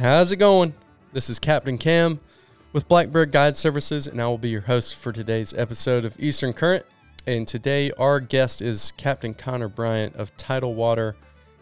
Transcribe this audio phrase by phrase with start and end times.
[0.00, 0.72] How's it going?
[1.12, 2.20] This is Captain Cam
[2.72, 6.54] with Blackbird Guide Services, and I will be your host for today's episode of Eastern
[6.54, 6.86] Current.
[7.26, 11.16] And today, our guest is Captain Conner Bryant of Tidal Water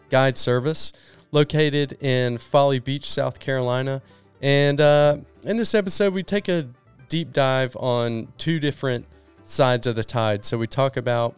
[0.09, 0.93] Guide Service,
[1.33, 4.01] located in Folly Beach, South Carolina.
[4.41, 6.65] And uh, in this episode, we take a
[7.09, 9.05] deep dive on two different
[9.43, 10.45] sides of the tide.
[10.45, 11.35] So we talk about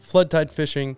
[0.00, 0.96] flood tide fishing,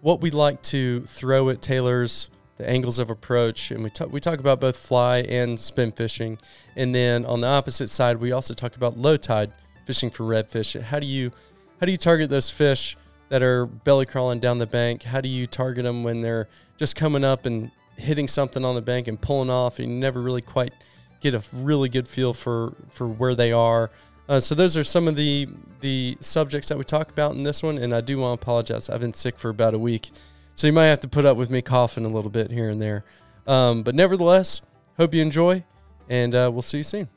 [0.00, 4.20] what we like to throw at tailors the angles of approach, and we talk we
[4.20, 6.38] talk about both fly and spin fishing.
[6.74, 9.52] And then on the opposite side, we also talk about low tide
[9.84, 10.80] fishing for redfish.
[10.80, 11.32] How do you
[11.80, 12.96] how do you target those fish
[13.28, 15.02] that are belly crawling down the bank?
[15.02, 18.82] How do you target them when they're just coming up and hitting something on the
[18.82, 20.72] bank and pulling off, and you never really quite
[21.20, 23.90] get a really good feel for for where they are.
[24.28, 25.48] Uh, so those are some of the
[25.80, 28.88] the subjects that we talk about in this one, and I do want to apologize.
[28.90, 30.10] I've been sick for about a week,
[30.56, 32.82] so you might have to put up with me coughing a little bit here and
[32.82, 33.04] there.
[33.46, 34.62] Um, but nevertheless,
[34.96, 35.62] hope you enjoy,
[36.08, 37.08] and uh, we'll see you soon.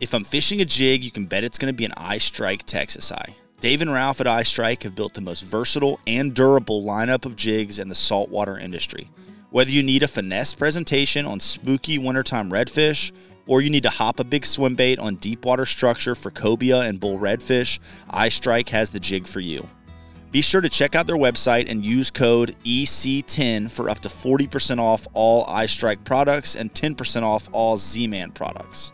[0.00, 3.10] If I'm fishing a jig, you can bet it's going to be an EyeStrike Texas
[3.12, 3.34] Eye.
[3.60, 7.78] Dave and Ralph at EyeStrike have built the most versatile and durable lineup of jigs
[7.78, 9.08] in the saltwater industry.
[9.50, 13.12] Whether you need a finesse presentation on spooky wintertime redfish,
[13.46, 16.80] or you need to hop a big swim bait on deep water structure for cobia
[16.80, 17.78] and bull redfish,
[18.10, 19.66] EyeStrike has the jig for you.
[20.34, 24.80] Be sure to check out their website and use code EC10 for up to 40%
[24.80, 28.92] off all EyeStrike products and 10% off all Z Man products.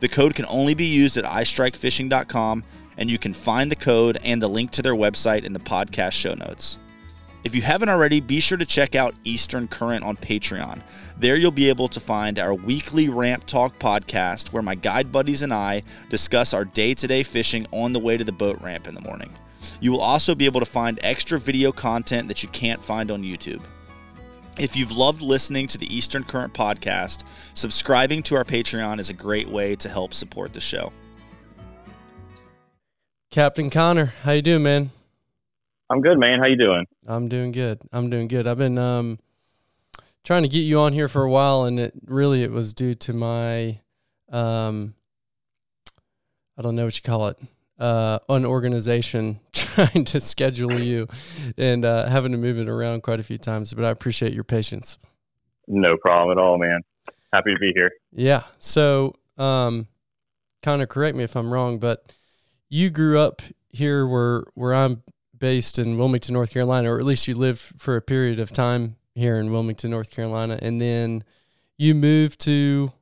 [0.00, 2.64] The code can only be used at EyeStrikeFishing.com,
[2.98, 6.12] and you can find the code and the link to their website in the podcast
[6.12, 6.78] show notes.
[7.44, 10.80] If you haven't already, be sure to check out Eastern Current on Patreon.
[11.18, 15.42] There you'll be able to find our weekly Ramp Talk podcast where my guide buddies
[15.42, 18.86] and I discuss our day to day fishing on the way to the boat ramp
[18.86, 19.34] in the morning.
[19.80, 23.22] You will also be able to find extra video content that you can't find on
[23.22, 23.62] YouTube.
[24.58, 29.14] If you've loved listening to the Eastern Current podcast, subscribing to our Patreon is a
[29.14, 30.92] great way to help support the show.
[33.30, 34.90] Captain Conner, how you doing, man?
[35.90, 36.38] I'm good, man.
[36.38, 36.86] How you doing?
[37.06, 37.80] I'm doing good.
[37.92, 38.46] I'm doing good.
[38.46, 39.18] I've been um,
[40.24, 42.94] trying to get you on here for a while, and it really it was due
[42.94, 43.80] to my
[44.30, 44.94] um,
[46.56, 47.38] I don't know what you call it,
[47.78, 51.08] uh, unorganization trying to schedule you
[51.56, 53.72] and uh, having to move it around quite a few times.
[53.72, 54.98] But I appreciate your patience.
[55.66, 56.80] No problem at all, man.
[57.32, 57.90] Happy to be here.
[58.12, 58.42] Yeah.
[58.58, 59.88] So, um,
[60.66, 62.12] of correct me if I'm wrong, but
[62.68, 65.02] you grew up here where where I'm
[65.42, 68.94] based in Wilmington, North Carolina, or at least you lived for a period of time
[69.16, 71.24] here in Wilmington, North Carolina, and then
[71.76, 72.92] you moved to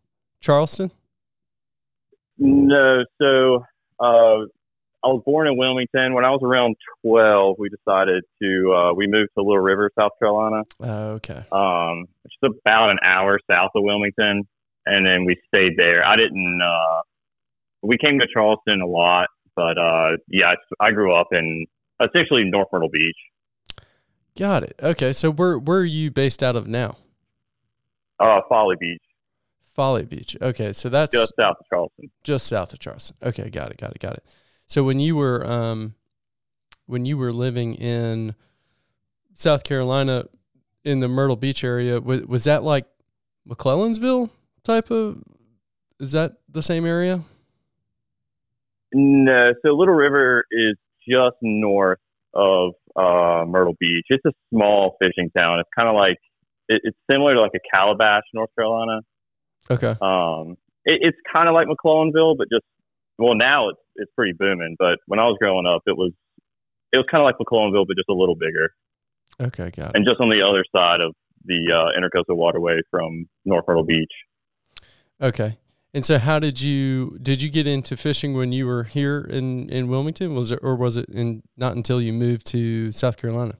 [0.41, 0.91] Charleston.
[2.39, 3.59] No, so
[4.01, 4.47] uh,
[5.05, 6.15] I was born in Wilmington.
[6.15, 10.13] When I was around twelve, we decided to uh, we moved to Little River, South
[10.19, 10.63] Carolina.
[10.81, 11.45] Oh, okay.
[11.53, 14.49] Um, which is about an hour south of Wilmington,
[14.87, 16.03] and then we stayed there.
[16.07, 16.61] I didn't.
[16.65, 17.03] Uh,
[17.83, 21.67] we came to Charleston a lot, but uh, yeah, I grew up in
[22.01, 23.17] essentially North Myrtle Beach.
[24.39, 24.75] Got it.
[24.83, 26.97] Okay, so where where are you based out of now?
[28.19, 29.03] Uh, Folly Beach.
[29.75, 30.37] Folly Beach.
[30.41, 32.11] Okay, so that's just south of Charleston.
[32.23, 33.17] Just south of Charleston.
[33.23, 34.25] Okay, got it, got it, got it.
[34.67, 35.95] So when you were um,
[36.87, 38.35] when you were living in
[39.35, 40.27] South Carolina
[40.85, 42.87] in the Myrtle Beach area, was, was that like
[43.49, 44.31] McClellanville
[44.65, 45.23] type of?
[45.99, 47.25] Is that the same area?
[48.93, 49.53] No.
[49.63, 50.77] So Little River is
[51.09, 51.99] just north
[52.35, 54.07] of uh, Myrtle Beach.
[54.09, 55.61] It's a small fishing town.
[55.61, 56.17] It's kind of like
[56.69, 59.01] it, it's similar to like a Calabash, North Carolina.
[59.71, 59.95] Okay.
[60.01, 62.65] Um, it, it's kind of like McClellanville, but just
[63.19, 64.77] well now it's it's pretty booming.
[64.79, 66.13] But when I was growing up, it was
[66.93, 68.71] it was kind of like McClellanville, but just a little bigger.
[69.41, 69.97] Okay, got it.
[69.97, 74.13] And just on the other side of the uh, Intercoastal Waterway from North Myrtle Beach.
[75.21, 75.57] Okay.
[75.93, 79.69] And so, how did you did you get into fishing when you were here in
[79.69, 80.35] in Wilmington?
[80.35, 83.55] Was it or was it in not until you moved to South Carolina?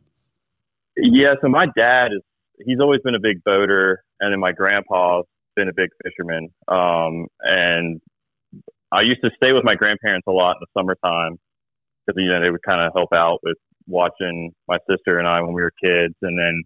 [0.97, 2.23] Yeah, so my dad is
[2.65, 5.25] he's always been a big boater, and then my grandpa's
[5.57, 6.51] been a big fisherman.
[6.69, 8.01] Um, and
[8.93, 11.39] I used to stay with my grandparents a lot in the summertime
[12.07, 13.57] because you know they would kind of help out with
[13.87, 16.63] watching my sister and I when we were kids, and then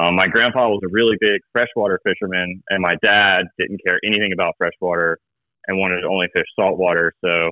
[0.00, 4.32] um, my grandpa was a really big freshwater fisherman, and my dad didn't care anything
[4.32, 5.18] about freshwater
[5.66, 7.12] and wanted to only fish saltwater.
[7.22, 7.50] So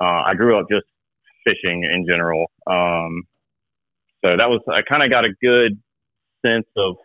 [0.00, 0.86] uh, I grew up just
[1.46, 2.46] fishing in general.
[2.66, 3.22] Um,
[4.24, 5.78] so that was I kind of got a good
[6.44, 6.96] sense of,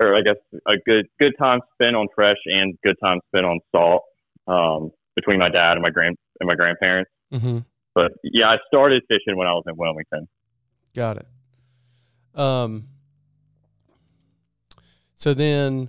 [0.00, 0.36] or I guess
[0.66, 4.02] a good good time spent on fresh and good time spent on salt
[4.46, 7.10] um, between my dad and my grand and my grandparents.
[7.32, 7.58] Mm-hmm.
[7.94, 10.28] But yeah, I started fishing when I was in Wilmington.
[10.94, 11.26] Got it.
[12.38, 12.88] Um,
[15.22, 15.88] So then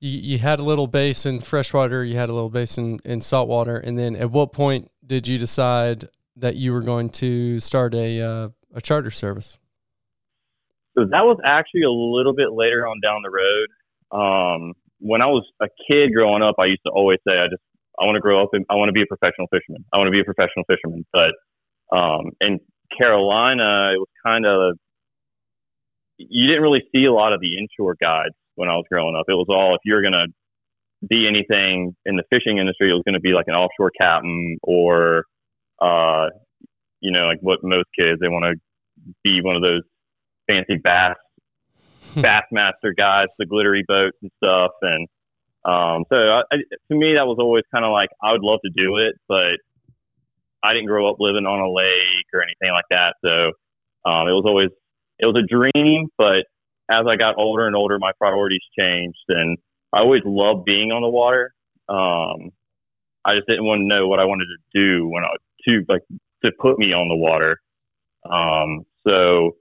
[0.00, 3.20] you, you had a little base in freshwater, you had a little base in, in
[3.20, 7.94] saltwater, and then at what point did you decide that you were going to start
[7.94, 9.58] a uh, a charter service?
[10.98, 13.68] So that was actually a little bit later on down the road.
[14.10, 17.62] Um, when I was a kid growing up, I used to always say, I just,
[18.00, 19.84] I want to grow up and I want to be a professional fisherman.
[19.92, 21.06] I want to be a professional fisherman.
[21.12, 21.30] But,
[21.96, 22.58] um, in
[22.98, 24.76] Carolina, it was kind of,
[26.18, 29.26] you didn't really see a lot of the inshore guides when I was growing up.
[29.28, 30.26] It was all, if you're going to
[31.06, 34.58] be anything in the fishing industry, it was going to be like an offshore captain
[34.62, 35.24] or,
[35.80, 36.28] uh,
[37.00, 39.82] you know, like what most kids, they want to be one of those
[40.48, 41.16] fancy bass
[42.14, 44.70] Bassmaster guys, the glittery boats and stuff.
[44.80, 45.08] And
[45.64, 46.56] um, so I,
[46.90, 49.58] to me, that was always kind of like I would love to do it, but
[50.62, 53.14] I didn't grow up living on a lake or anything like that.
[53.24, 53.52] So
[54.08, 54.70] um, it was always
[55.18, 56.44] it was a dream, but
[56.90, 59.58] as I got older and older, my priorities changed, and
[59.92, 61.52] I always loved being on the water.
[61.88, 62.52] Um,
[63.24, 65.28] I just didn't want to know what I wanted to do when I
[65.68, 66.02] to like
[66.44, 67.60] to put me on the water.
[68.30, 69.56] Um, so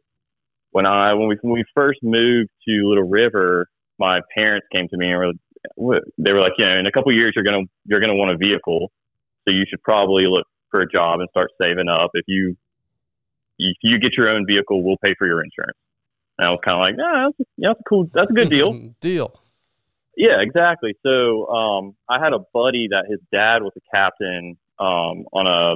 [0.71, 3.67] when I when we when we first moved to Little River,
[3.97, 5.39] my parents came to me and
[5.77, 8.31] were, they were like, you know, in a couple years you're gonna you're gonna want
[8.31, 8.91] a vehicle,
[9.47, 12.11] so you should probably look for a job and start saving up.
[12.13, 12.55] If you
[13.57, 15.77] if you get your own vehicle, we'll pay for your insurance.
[16.37, 18.49] And I was kind of like, ah, that's, yeah, that's a cool, that's a good
[18.49, 18.91] deal.
[19.01, 19.39] deal.
[20.17, 20.95] Yeah, exactly.
[21.05, 25.75] So um, I had a buddy that his dad was a captain um, on a,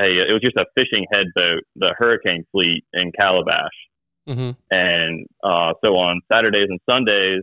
[0.00, 3.72] a, it was just a fishing head boat, the Hurricane Fleet in Calabash.
[4.28, 4.50] Mm-hmm.
[4.70, 7.42] And uh, so on Saturdays and Sundays,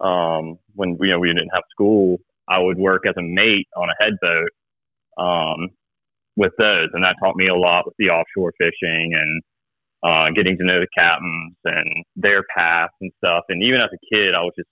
[0.00, 3.88] um, when you know we didn't have school, I would work as a mate on
[3.88, 4.50] a head boat
[5.16, 5.70] um,
[6.36, 9.42] with those, and that taught me a lot with the offshore fishing and
[10.02, 13.44] uh, getting to know the captains and their paths and stuff.
[13.48, 14.68] And even as a kid, I was just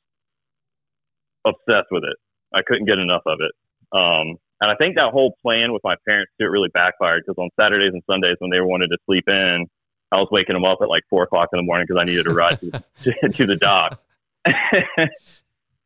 [1.46, 2.16] obsessed with it.
[2.54, 3.52] I couldn't get enough of it.
[3.96, 7.50] Um, and I think that whole plan with my parents it really backfired because on
[7.58, 9.66] Saturdays and Sundays when they wanted to sleep in,
[10.12, 12.24] I was waking them up at like four o'clock in the morning because I needed
[12.24, 12.70] to ride to,
[13.02, 14.00] to, to, the dock.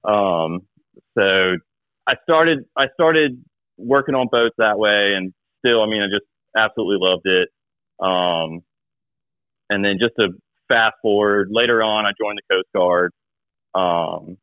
[0.04, 0.66] um,
[1.16, 1.56] so
[2.06, 3.42] I started, I started
[3.78, 6.26] working on boats that way, and still, I mean, I just
[6.56, 7.48] absolutely loved it.
[8.00, 8.62] Um,
[9.70, 10.28] and then just to
[10.68, 13.12] fast forward, later on, I joined the Coast Guard,
[13.74, 14.36] um,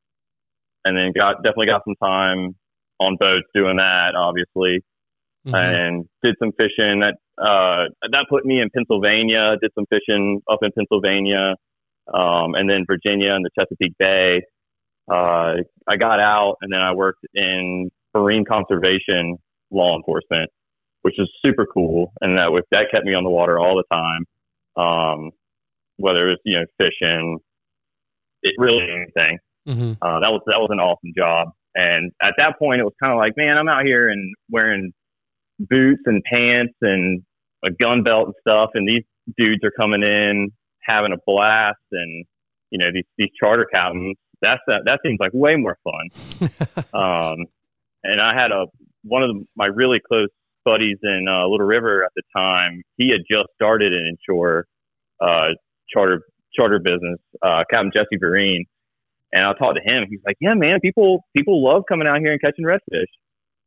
[0.86, 2.56] and then got definitely got some time
[3.00, 4.84] on boats doing that, obviously,
[5.48, 5.56] mm-hmm.
[5.56, 7.02] and did some fishing.
[7.02, 9.56] That uh, that put me in Pennsylvania.
[9.62, 11.56] Did some fishing up in Pennsylvania,
[12.14, 14.42] um, and then Virginia and the Chesapeake Bay.
[15.10, 15.56] Uh,
[15.88, 19.38] I got out, and then I worked in marine conservation
[19.72, 20.50] law enforcement,
[21.04, 23.96] which is super cool, and that was, that kept me on the water all the
[23.96, 24.26] time.
[24.76, 25.32] Um,
[25.98, 27.40] whether it was you know fishing,
[28.42, 29.38] it really anything.
[29.68, 29.92] Mm-hmm.
[30.02, 31.50] Uh, that was that was an awesome job.
[31.76, 34.94] And at that point, it was kind of like, man, I'm out here and wearing
[35.60, 37.24] boots and pants and
[37.66, 39.04] a gun belt and stuff, and these
[39.38, 40.52] dudes are coming in
[40.82, 42.26] having a blast, and
[42.70, 44.18] you know these these charter captains.
[44.42, 46.50] That's that that seems like way more fun.
[46.94, 47.46] um,
[48.04, 48.66] and I had a
[49.04, 50.30] one of the, my really close
[50.66, 52.82] buddies in uh, Little River at the time.
[52.98, 54.66] He had just started an inshore
[55.22, 55.50] uh,
[55.94, 56.22] charter
[56.56, 58.62] charter business, uh, Captain Jesse Vereen.
[59.36, 60.06] And I talked to him.
[60.10, 63.08] He's like, "Yeah, man, people people love coming out here and catching redfish."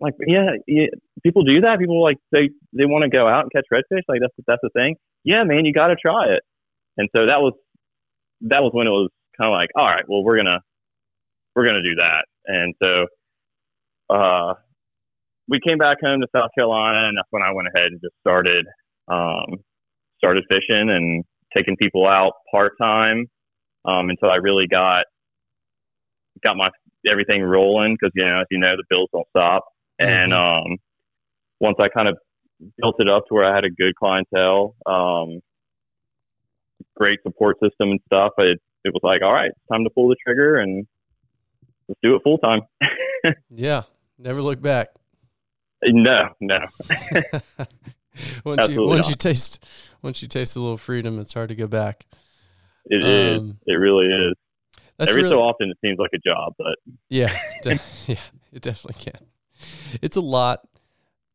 [0.01, 0.87] like, yeah, yeah,
[1.23, 1.79] people do that.
[1.79, 4.03] People like they they want to go out and catch redfish.
[4.09, 4.97] Like that's that's the thing.
[5.25, 6.43] Yeah, man, you got to try it.
[6.97, 7.55] And so that was
[8.43, 10.61] that was when it was kind of like, all right, well, we're gonna
[11.55, 12.27] we're gonna do that.
[12.47, 13.07] And so
[14.15, 14.55] uh,
[15.49, 18.15] we came back home to South Carolina, and that's when I went ahead and just
[18.21, 18.67] started
[19.09, 19.59] um,
[20.19, 21.25] started fishing and
[21.57, 23.27] taking people out part time
[23.85, 25.05] um, until I really got
[26.43, 26.69] got my
[27.09, 29.65] everything rolling because you know as you know the bills don't stop
[29.99, 30.73] and mm-hmm.
[30.73, 30.79] um,
[31.61, 32.17] once I kind of
[32.81, 35.41] built it up to where I had a good clientele, um,
[36.97, 40.09] great support system and stuff, it, it was like, all right, it's time to pull
[40.09, 40.87] the trigger and
[41.89, 42.61] let's do it full time.
[43.51, 43.83] yeah.
[44.19, 44.89] Never look back.
[45.83, 46.57] No, no.
[48.45, 49.09] once Absolutely you once not.
[49.09, 49.65] you taste
[50.03, 52.07] once you taste a little freedom, it's hard to go back.
[52.87, 53.55] It um, is.
[53.67, 54.35] It really is.
[54.99, 56.77] Every really, so often, it seems like a job, but
[57.11, 58.17] yeah, de- yeah,
[58.53, 59.27] it definitely can
[60.01, 60.67] it's a lot.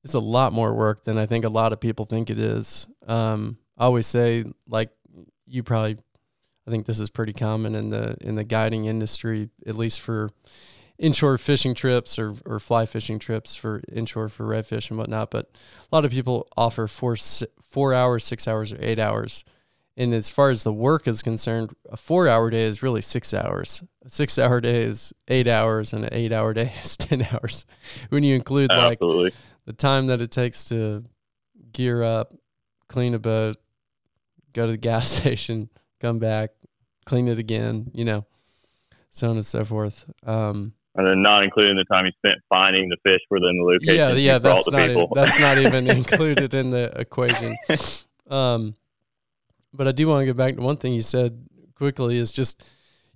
[0.03, 2.87] It's a lot more work than I think a lot of people think it is.
[3.07, 4.89] Um, I always say, like
[5.45, 5.97] you probably,
[6.67, 10.29] I think this is pretty common in the in the guiding industry, at least for
[11.01, 15.31] inshore fishing trips or, or fly fishing trips for inshore for redfish and whatnot.
[15.31, 19.43] But a lot of people offer four four hours, six hours, or eight hours,
[19.97, 23.33] And as far as the work is concerned, a four hour day is really six
[23.33, 23.83] hours.
[24.05, 27.65] A six hour day is eight hours, and an eight hour day is 10 hours.
[28.09, 29.31] When you include like Absolutely.
[29.65, 31.03] the time that it takes to
[31.71, 32.33] gear up,
[32.87, 33.57] clean a boat,
[34.53, 36.51] go to the gas station, come back,
[37.05, 38.25] clean it again, you know,
[39.09, 40.05] so on and so forth.
[40.25, 44.17] Um, And then not including the time you spent finding the fish within the location.
[44.17, 45.11] yeah, yeah, that's not people.
[45.15, 47.57] that's not even included in the equation.
[48.29, 48.75] Um,
[49.73, 51.45] but I do want to go back to one thing you said
[51.75, 52.69] quickly is just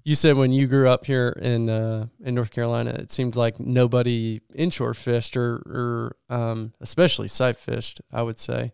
[0.05, 3.59] you said when you grew up here in uh, in North Carolina, it seemed like
[3.59, 7.99] nobody inshore fished or or um, especially sight fished.
[8.09, 8.71] I would say,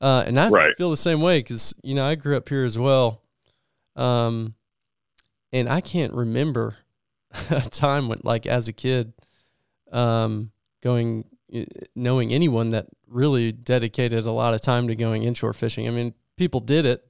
[0.00, 0.74] uh, and I Right.
[0.78, 3.20] feel the same way because you know I grew up here as well,
[3.94, 4.54] um,
[5.52, 6.76] and I can't remember
[7.50, 9.12] a time when like as a kid,
[9.92, 10.50] um,
[10.82, 11.24] going
[11.94, 15.86] knowing anyone that really dedicated a lot of time to going inshore fishing.
[15.86, 17.04] I mean, people did it,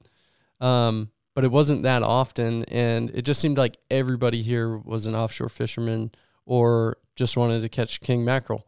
[0.61, 5.15] um, but it wasn't that often, and it just seemed like everybody here was an
[5.15, 6.13] offshore fisherman
[6.47, 8.67] or just wanted to catch king mackerel,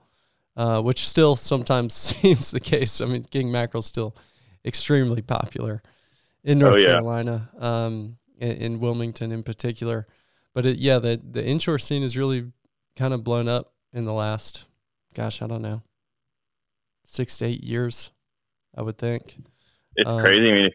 [0.56, 3.00] uh, which still sometimes seems the case.
[3.00, 4.16] I mean, king mackerel still
[4.64, 5.82] extremely popular
[6.44, 6.86] in North Oh, yeah.
[6.88, 10.06] Carolina, um, in, in Wilmington in particular.
[10.54, 12.52] But it, yeah, the the inshore scene has really
[12.96, 14.66] kind of blown up in the last,
[15.14, 15.82] gosh, I don't know,
[17.04, 18.10] six to eight years,
[18.76, 19.36] I would think.
[19.96, 20.48] It's Um, crazy.
[20.50, 20.72] I mean, if,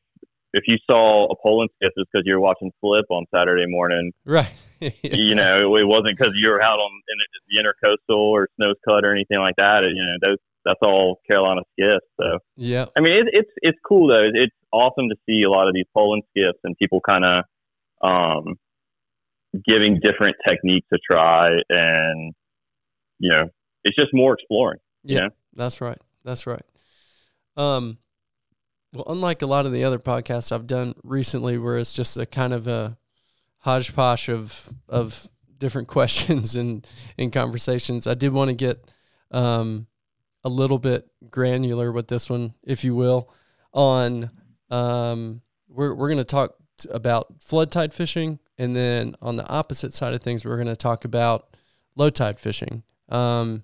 [0.53, 4.11] if you saw a poling skiff, it's because you were watching Flip on Saturday morning.
[4.25, 4.51] Right.
[5.03, 7.17] You know, it wasn't because you were out on in
[7.49, 9.83] the intercoastal or Snow's Cut or anything like that.
[9.83, 12.05] It, you know, those that's all Carolina skiffs.
[12.19, 12.85] So Yeah.
[12.95, 14.29] I mean, it, it's it's cool though.
[14.31, 17.43] It's awesome to see a lot of these poling skiffs and people kind of
[18.01, 18.57] um,
[19.67, 22.33] giving different techniques a try, and
[23.19, 23.49] you know,
[23.83, 24.79] it's just more exploring.
[25.03, 25.27] Yeah, Yeah.
[25.53, 25.99] that's right.
[26.23, 26.63] That's right.
[27.57, 27.97] Um,
[28.93, 32.25] well, unlike a lot of the other podcasts I've done recently, where it's just a
[32.25, 32.97] kind of a
[33.59, 36.85] hodgepodge of of different questions and
[37.17, 38.91] and conversations, I did want to get
[39.31, 39.87] um,
[40.43, 43.29] a little bit granular with this one, if you will.
[43.73, 44.29] On
[44.69, 49.47] um, we're we're going to talk t- about flood tide fishing, and then on the
[49.47, 51.55] opposite side of things, we're going to talk about
[51.95, 52.83] low tide fishing.
[53.09, 53.63] Um,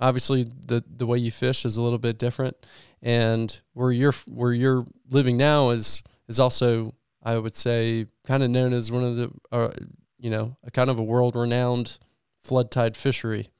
[0.00, 2.56] obviously the the way you fish is a little bit different.
[3.02, 8.50] And where you're where you're living now is is also I would say kind of
[8.50, 9.70] known as one of the uh,
[10.18, 11.98] you know a kind of a world renowned
[12.42, 13.50] flood tide fishery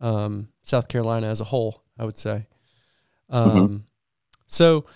[0.00, 2.46] um, South Carolina as a whole I would say.
[3.30, 3.86] Um,
[4.46, 4.86] so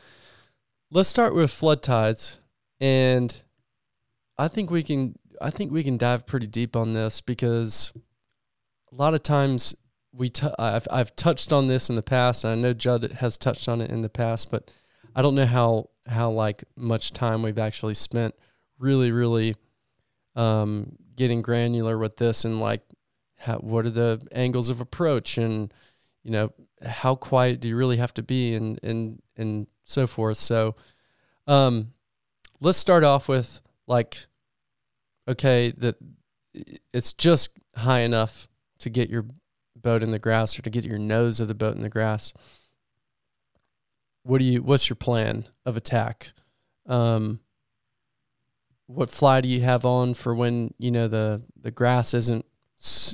[0.90, 2.38] let's start with flood tides.
[2.80, 3.42] And
[4.42, 7.92] I think we can I think we can dive pretty deep on this because
[8.90, 9.76] a lot of times
[10.12, 13.36] we t- I've I've touched on this in the past, and I know Judd has
[13.36, 14.68] touched on it in the past, but
[15.14, 18.34] I don't know how how like much time we've actually spent
[18.78, 19.54] really really
[20.34, 22.82] um, getting granular with this and like
[23.38, 25.72] how, what are the angles of approach and
[26.24, 26.52] you know
[26.84, 30.38] how quiet do you really have to be and and and so forth.
[30.38, 30.74] So
[31.46, 31.92] um,
[32.60, 34.26] let's start off with like
[35.28, 35.96] okay that
[36.92, 38.48] it's just high enough
[38.78, 39.26] to get your
[39.76, 42.32] boat in the grass or to get your nose of the boat in the grass.
[44.22, 46.32] What do you what's your plan of attack?
[46.86, 47.40] Um
[48.86, 52.44] what fly do you have on for when you know the the grass isn't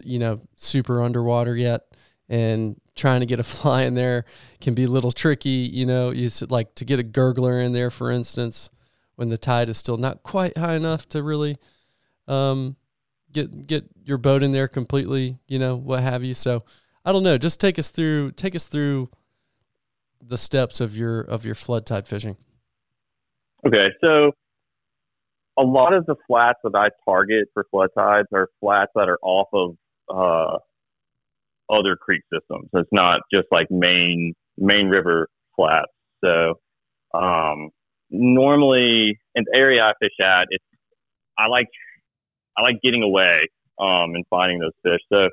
[0.02, 1.82] you know super underwater yet?
[2.30, 4.24] And trying to get a fly in there
[4.60, 7.90] can be a little tricky you know you like to get a gurgler in there
[7.90, 8.70] for instance
[9.16, 11.56] when the tide is still not quite high enough to really
[12.28, 12.76] um
[13.32, 16.34] get get your boat in there completely, you know, what have you.
[16.34, 16.64] So
[17.04, 17.38] I don't know.
[17.38, 19.10] Just take us through take us through
[20.20, 22.36] the steps of your of your flood tide fishing.
[23.66, 24.32] Okay, so
[25.58, 29.18] a lot of the flats that I target for flood tides are flats that are
[29.22, 29.76] off of
[30.08, 30.58] uh,
[31.72, 32.68] other creek systems.
[32.72, 35.92] It's not just like main main river flats.
[36.24, 36.54] So
[37.18, 37.70] um,
[38.10, 40.64] normally in the area I fish at, it's
[41.36, 41.68] I like
[42.58, 43.48] I like getting away
[43.78, 45.00] um, and finding those fish.
[45.12, 45.28] So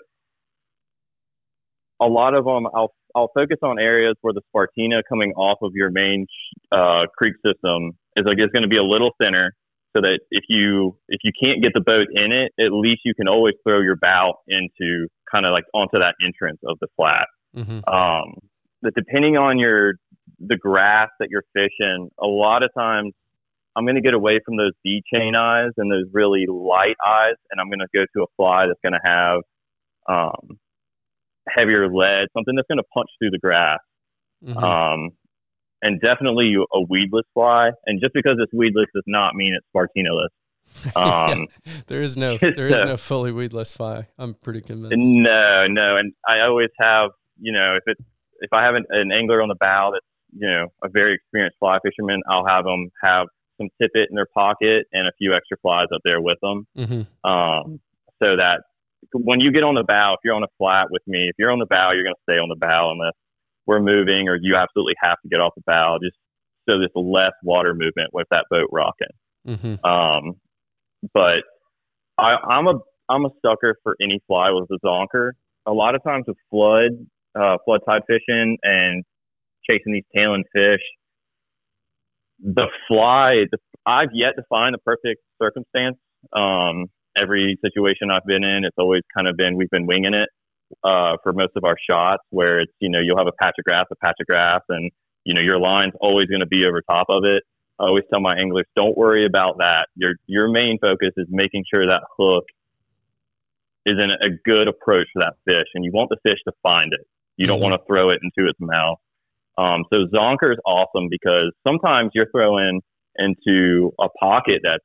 [2.01, 5.71] a lot of them, I'll I'll focus on areas where the Spartina coming off of
[5.73, 6.27] your main
[6.71, 9.53] uh, creek system is like it's going to be a little thinner,
[9.95, 13.13] so that if you if you can't get the boat in it, at least you
[13.15, 17.27] can always throw your bow into kind of like onto that entrance of the flat.
[17.55, 17.79] Mm-hmm.
[17.91, 18.35] Um,
[18.81, 19.93] but depending on your
[20.39, 23.13] the grass that you're fishing, a lot of times
[23.75, 27.35] I'm going to get away from those bead chain eyes and those really light eyes,
[27.51, 29.41] and I'm going to go to a fly that's going to have
[30.07, 30.59] um,
[31.49, 33.79] heavier lead, something that's going to punch through the grass.
[34.43, 34.63] Mm-hmm.
[34.63, 35.11] Um,
[35.81, 37.71] and definitely a weedless fly.
[37.85, 40.29] And just because it's weedless does not mean it's Spartinoless.
[40.95, 44.07] Um, yeah, there is no there is no fully weedless fly.
[44.17, 44.97] I'm pretty convinced.
[44.97, 48.01] No, no, and I always have you know if it's
[48.41, 51.57] if I have an, an angler on the bow that's you know a very experienced
[51.59, 53.27] fly fisherman, I'll have them have
[53.57, 57.29] some tippet in their pocket and a few extra flies up there with them, mm-hmm.
[57.29, 57.79] um,
[58.21, 58.61] so that
[59.13, 61.51] when you get on the bow, if you're on a flat with me, if you're
[61.51, 63.13] on the bow, you're going to stay on the bow unless
[63.65, 66.15] we're moving or you absolutely have to get off the bow, just
[66.67, 69.07] so there's less water movement with that boat rocking.
[69.47, 69.85] Mm-hmm.
[69.85, 70.35] Um,
[71.13, 71.43] but
[72.17, 75.31] I, I'm a I'm a sucker for any fly with a zonker.
[75.67, 76.91] A lot of times with flood,
[77.39, 79.03] uh, flood tide fishing and
[79.69, 80.81] chasing these tailing fish,
[82.39, 85.97] the fly, the, I've yet to find the perfect circumstance.
[86.33, 86.85] Um,
[87.19, 90.29] every situation I've been in, it's always kind of been we've been winging it
[90.83, 93.65] uh, for most of our shots, where it's you know you'll have a patch of
[93.65, 94.91] grass, a patch of grass, and
[95.23, 97.43] you know your line's always going to be over top of it.
[97.79, 99.87] I always tell my anglers, don't worry about that.
[99.95, 102.45] Your your main focus is making sure that hook
[103.85, 106.91] is in a good approach for that fish, and you want the fish to find
[106.93, 107.07] it.
[107.37, 107.71] You don't mm-hmm.
[107.71, 108.97] want to throw it into its mouth.
[109.57, 112.81] Um, so zonker is awesome because sometimes you're throwing
[113.17, 114.83] into a pocket that's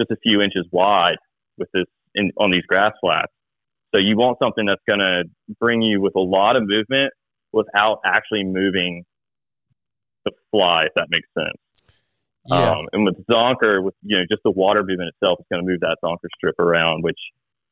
[0.00, 1.16] just a few inches wide
[1.58, 3.32] with this in, on these grass flats.
[3.94, 5.24] So you want something that's going to
[5.58, 7.12] bring you with a lot of movement
[7.52, 9.04] without actually moving
[10.24, 11.56] the fly, if that makes sense.
[12.48, 12.70] Yeah.
[12.70, 15.70] Um, and with zonker, with you know just the water movement itself is going to
[15.70, 17.18] move that zonker strip around, which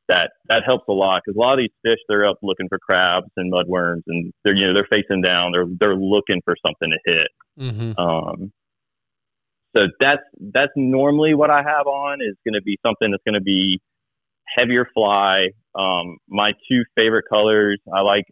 [0.08, 2.78] that that helps a lot because a lot of these fish they're up looking for
[2.78, 6.90] crabs and mudworms, and they're you know they're facing down, they're they're looking for something
[6.90, 7.28] to hit.
[7.58, 7.98] Mm-hmm.
[7.98, 8.52] Um,
[9.76, 13.34] so that's that's normally what I have on is going to be something that's going
[13.34, 13.80] to be
[14.56, 15.48] heavier fly.
[15.74, 18.24] Um, my two favorite colors, I like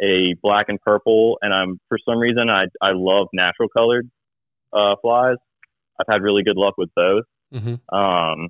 [0.00, 4.08] a black and purple, and I'm for some reason I I love natural colored
[4.72, 5.36] uh, flies.
[6.00, 7.24] I've had really good luck with both.
[7.52, 7.94] Mm-hmm.
[7.94, 8.48] Um,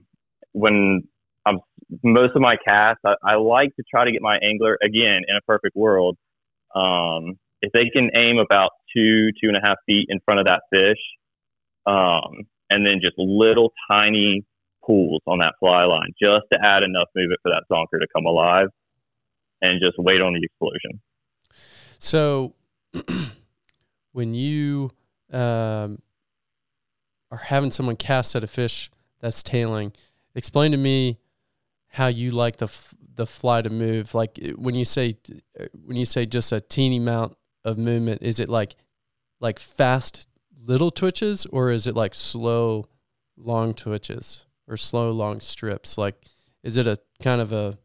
[0.53, 1.03] when
[1.49, 1.61] I'm
[2.05, 5.37] most of my casts, I, I, like to try to get my angler again in
[5.37, 6.19] a perfect world.
[6.75, 10.47] Um, if they can aim about two two and a half feet in front of
[10.47, 10.99] that fish,
[11.87, 14.45] um, and then just little tiny
[14.85, 18.27] pools on that fly line just to add enough movement for that zonker to come
[18.27, 18.69] alive
[19.61, 21.01] and just wait on the explosion.
[21.99, 22.55] So
[24.13, 24.91] when you
[25.33, 26.01] um,
[27.31, 29.93] are having someone cast at a fish that's tailing,
[30.35, 31.19] explain to me
[31.89, 34.15] how you like the f- the fly to move.
[34.15, 35.17] Like eh, when you say
[35.59, 38.77] eh, when you say just a teeny amount of movement, is it like
[39.41, 40.29] like fast
[40.65, 42.89] little twitches or is it like slow
[43.37, 45.97] long twitches or slow long strips?
[45.97, 46.17] Like
[46.63, 47.79] is it a kind of a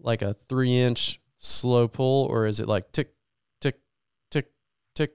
[0.00, 3.12] like a three inch slow pull or is it like tick
[3.60, 3.80] tick
[4.30, 4.46] tick
[4.94, 5.12] tick?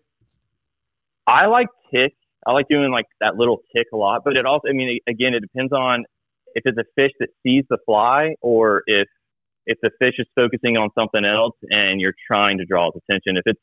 [1.26, 2.14] I like tick.
[2.48, 5.34] I like doing like that little tick a lot, but it also I mean again
[5.34, 6.06] it depends on
[6.56, 9.08] if it's a fish that sees the fly or if
[9.68, 13.38] if the fish is focusing on something else and you're trying to draw its attention.
[13.38, 13.60] If it's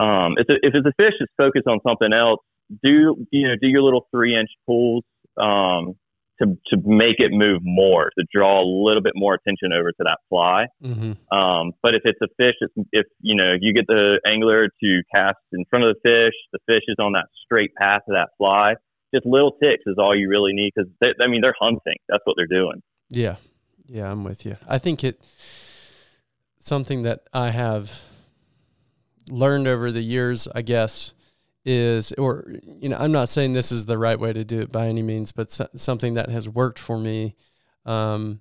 [0.00, 2.40] um, if, if it's a fish that's focused on something else,
[2.82, 5.04] do you know do your little three inch pulls
[5.40, 5.94] um,
[6.40, 10.04] to to make it move more to draw a little bit more attention over to
[10.04, 10.66] that fly.
[10.82, 11.36] Mm-hmm.
[11.36, 15.02] Um, but if it's a fish, it's, if you know you get the angler to
[15.14, 18.30] cast in front of the fish, the fish is on that straight path to that
[18.38, 18.74] fly
[19.14, 21.96] just little ticks is all you really need because I mean they're hunting.
[22.08, 22.82] That's what they're doing.
[23.10, 23.36] Yeah,
[23.86, 24.56] yeah, I'm with you.
[24.68, 25.20] I think it
[26.58, 28.02] something that I have
[29.30, 31.12] learned over the years, I guess,
[31.64, 34.72] is or you know I'm not saying this is the right way to do it
[34.72, 37.36] by any means, but so, something that has worked for me
[37.86, 38.40] um,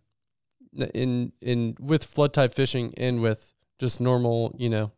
[0.93, 4.91] in in with flood tide fishing and with just normal you know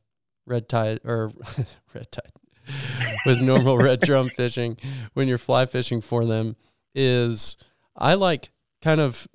[0.46, 1.32] red tide or
[1.94, 2.32] red tide
[3.26, 4.78] with normal red drum fishing
[5.14, 6.56] when you're fly fishing for them
[6.94, 7.58] is
[7.96, 8.50] I like
[8.82, 9.28] kind of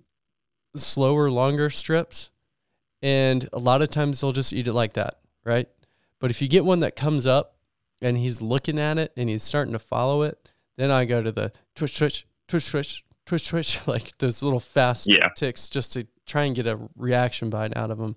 [0.76, 2.30] slower, longer strips.
[3.02, 5.68] And a lot of times they'll just eat it like that, right?
[6.18, 7.56] But if you get one that comes up
[8.02, 11.32] and he's looking at it and he's starting to follow it, then I go to
[11.32, 15.28] the twitch, twitch, twitch, twitch, twitch, twitch, like those little fast yeah.
[15.34, 18.16] ticks just to try and get a reaction bite out of them.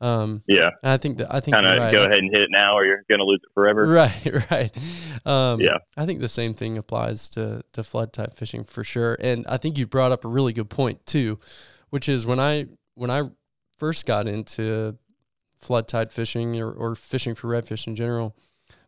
[0.00, 1.92] Um, yeah, I think that I think kind of right.
[1.92, 3.86] go ahead and hit it now, or you're going to lose it forever.
[3.98, 4.76] Right, right.
[5.26, 9.16] Um, yeah, I think the same thing applies to to flood tide fishing for sure.
[9.18, 11.40] And I think you brought up a really good point too,
[11.90, 13.22] which is when I when I
[13.76, 14.96] first got into
[15.58, 18.36] flood tide fishing or, or fishing for redfish in general,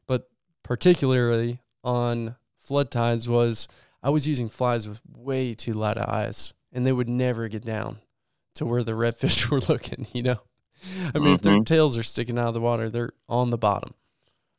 [0.06, 0.30] but
[0.62, 3.66] particularly on flood tides was
[4.00, 7.64] I was using flies with way too light of eyes, and they would never get
[7.64, 7.98] down
[8.54, 10.06] to where the redfish were looking.
[10.12, 10.40] You know.
[10.82, 11.26] I mean, mm-hmm.
[11.34, 11.64] if their mm-hmm.
[11.64, 13.94] tails are sticking out of the water, they're on the bottom.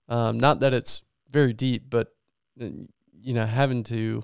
[0.08, 2.14] Um, not that it's very deep, but
[2.62, 2.68] uh,
[3.14, 4.24] you know, having to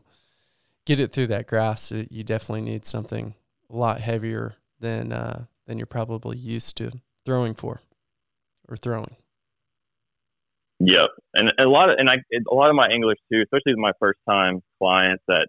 [0.85, 3.35] get it through that grass, it, you definitely need something
[3.69, 6.91] a lot heavier than uh, than you're probably used to
[7.25, 7.81] throwing for
[8.69, 9.15] or throwing.
[10.79, 12.17] Yep, and a lot of and I
[12.51, 15.47] a lot of my anglers too, especially my first time clients that,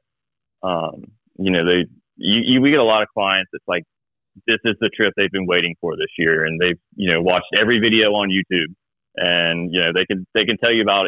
[0.63, 1.85] um, you know, they
[2.17, 3.85] you, you we get a lot of clients that's like,
[4.46, 7.48] this is the trip they've been waiting for this year, and they've you know watched
[7.59, 8.74] every video on YouTube,
[9.16, 11.07] and you know they can they can tell you about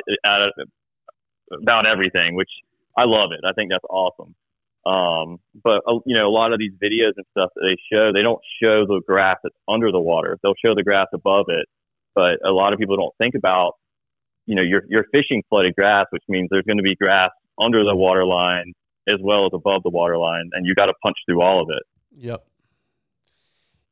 [1.63, 2.51] about everything, which
[2.97, 3.41] I love it.
[3.47, 4.35] I think that's awesome.
[4.87, 8.13] Um, but uh, you know, a lot of these videos and stuff that they show,
[8.13, 10.39] they don't show the grass that's under the water.
[10.43, 11.67] They'll show the grass above it.
[12.15, 13.75] But a lot of people don't think about
[14.51, 17.85] you know, you're, you're fishing flooded grass, which means there's going to be grass under
[17.85, 18.73] the water line
[19.09, 21.69] as well as above the water line, and you got to punch through all of
[21.71, 21.83] it.
[22.13, 22.45] Yep.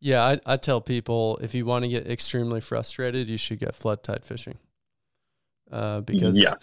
[0.00, 3.74] Yeah, I, I tell people if you want to get extremely frustrated, you should get
[3.74, 4.58] flood tide fishing.
[5.70, 6.54] Uh, because yeah.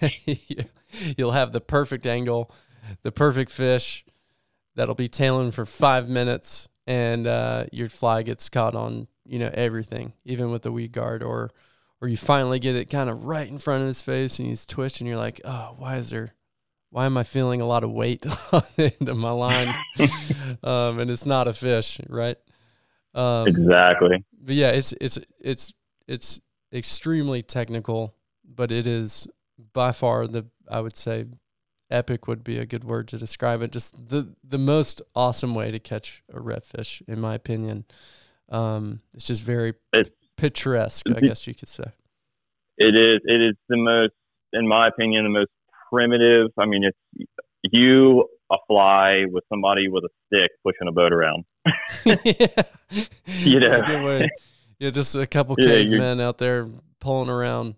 [1.16, 2.50] you'll have the perfect angle,
[3.02, 4.04] the perfect fish
[4.76, 9.50] that'll be tailing for five minutes, and uh, your fly gets caught on you know
[9.54, 11.50] everything, even with the weed guard or
[12.02, 14.66] or you finally get it kind of right in front of his face and he's
[14.66, 15.06] twitching.
[15.06, 16.34] You're like, oh, why is there,
[16.90, 19.72] why am I feeling a lot of weight on the end of my line?
[20.64, 22.36] um, and it's not a fish, right?
[23.14, 24.24] Um, exactly.
[24.40, 25.72] But yeah, it's it's it's
[26.06, 26.40] it's
[26.72, 29.26] extremely technical, but it is
[29.72, 31.26] by far the I would say
[31.90, 33.70] epic would be a good word to describe it.
[33.70, 37.84] Just the the most awesome way to catch a redfish, in my opinion.
[38.48, 41.92] Um, it's just very it's, picturesque, I guess you could say.
[42.78, 43.20] It is.
[43.24, 44.12] It is the most,
[44.52, 45.50] in my opinion, the most
[45.90, 46.50] primitive.
[46.58, 47.28] I mean, it's
[47.62, 51.44] you a fly with somebody with a stick pushing a boat around.
[52.04, 52.62] yeah,
[53.26, 54.28] you know.
[54.78, 56.68] Yeah, just a couple yeah, cavemen out there
[57.00, 57.76] pulling around.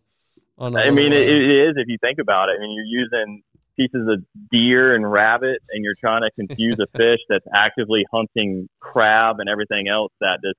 [0.57, 2.57] On I mean, it, it is if you think about it.
[2.57, 3.43] I mean, you're using
[3.77, 8.69] pieces of deer and rabbit, and you're trying to confuse a fish that's actively hunting
[8.81, 10.55] crab and everything else that this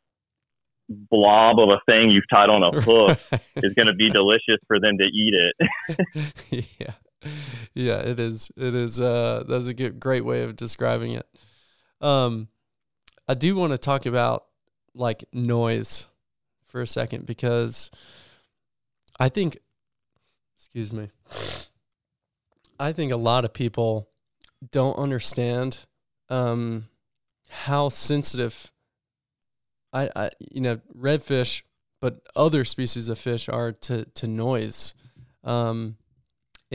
[0.88, 3.18] blob of a thing you've tied on a hook
[3.56, 6.68] is going to be delicious for them to eat it.
[6.80, 6.94] yeah.
[7.78, 8.52] Yeah, it is.
[8.56, 9.02] It is.
[9.02, 11.28] Uh, that's a good, great way of describing it.
[12.00, 12.48] Um,
[13.28, 14.46] I do want to talk about
[14.94, 16.08] like noise
[16.66, 17.92] for a second because
[19.20, 19.58] I think,
[20.58, 21.10] excuse me,
[22.80, 24.10] I think a lot of people
[24.72, 25.86] don't understand
[26.30, 26.86] um,
[27.50, 28.72] how sensitive
[29.92, 31.62] I, I you know redfish,
[32.02, 34.94] but other species of fish are to to noise.
[35.44, 35.98] Um,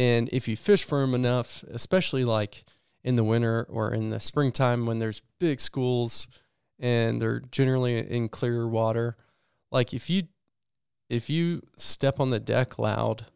[0.00, 2.64] and if you fish for them enough, especially like
[3.04, 6.26] in the winter or in the springtime when there's big schools
[6.78, 9.18] and they're generally in clear water,
[9.70, 10.22] like if you
[11.10, 13.26] if you step on the deck loud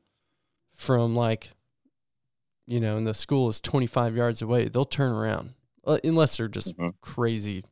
[0.73, 1.51] from like
[2.67, 5.53] you know, and the school is 25 yards away, they'll turn around
[5.87, 6.89] uh, unless they're just mm-hmm.
[7.03, 7.63] crazy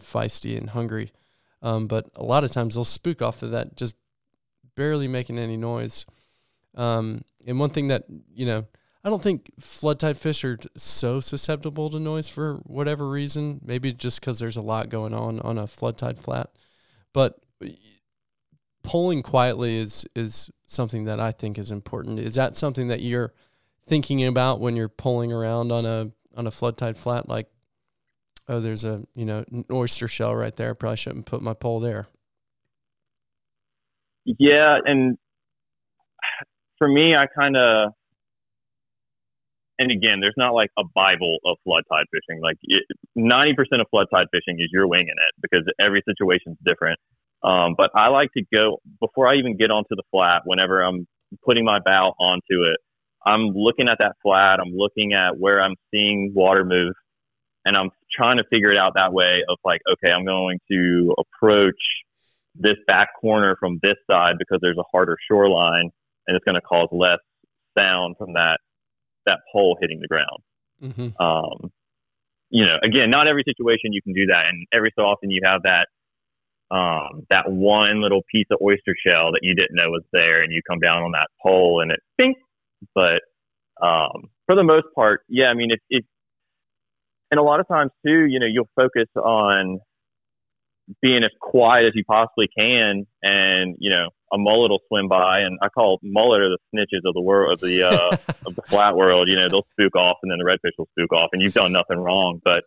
[0.00, 1.12] feisty and hungry.
[1.60, 3.94] Um, but a lot of times they'll spook off of that, just
[4.74, 6.06] barely making any noise.
[6.76, 8.66] Um, and one thing that, you know,
[9.02, 13.60] I don't think flood tide fish are so susceptible to noise for whatever reason.
[13.64, 16.50] Maybe just because there's a lot going on on a flood tide flat.
[17.12, 17.38] But
[18.82, 22.18] pulling quietly is is something that I think is important.
[22.18, 23.32] Is that something that you're
[23.86, 27.28] thinking about when you're pulling around on a on a flood tide flat?
[27.28, 27.48] Like
[28.48, 30.70] oh, there's a you know an oyster shell right there.
[30.70, 32.08] I Probably shouldn't put my pole there.
[34.24, 35.18] Yeah, and
[36.78, 37.92] for me, I kind of,
[39.78, 42.40] and again, there's not like a Bible of flood tide fishing.
[42.42, 42.56] Like
[43.14, 46.98] ninety percent of flood tide fishing is you're winging it because every situation's different.
[47.42, 50.42] Um, but I like to go before I even get onto the flat.
[50.44, 51.06] Whenever I'm
[51.44, 52.78] putting my bow onto it,
[53.26, 54.60] I'm looking at that flat.
[54.60, 56.94] I'm looking at where I'm seeing water move
[57.66, 61.14] and I'm trying to figure it out that way of like, okay, I'm going to
[61.18, 61.74] approach
[62.54, 65.90] this back corner from this side because there's a harder shoreline
[66.26, 67.18] and it's going to cause less
[67.78, 68.58] sound from that
[69.26, 70.42] that pole hitting the ground.
[70.82, 71.22] Mm-hmm.
[71.22, 71.72] Um,
[72.50, 75.40] you know, again, not every situation you can do that, and every so often you
[75.44, 75.88] have that
[76.70, 80.52] um, that one little piece of oyster shell that you didn't know was there, and
[80.52, 82.34] you come down on that pole and it bing.
[82.94, 83.22] But
[83.82, 86.04] um, for the most part, yeah, I mean, if, if
[87.30, 89.80] and a lot of times too, you know, you'll focus on
[91.02, 95.40] being as quiet as you possibly can, and you know, a mullet will swim by,
[95.40, 98.62] and I call mullet are the snitches of the world of the uh, of the
[98.62, 99.28] flat world.
[99.28, 101.72] You know, they'll spook off, and then the redfish will spook off, and you've done
[101.72, 102.40] nothing wrong.
[102.44, 102.64] But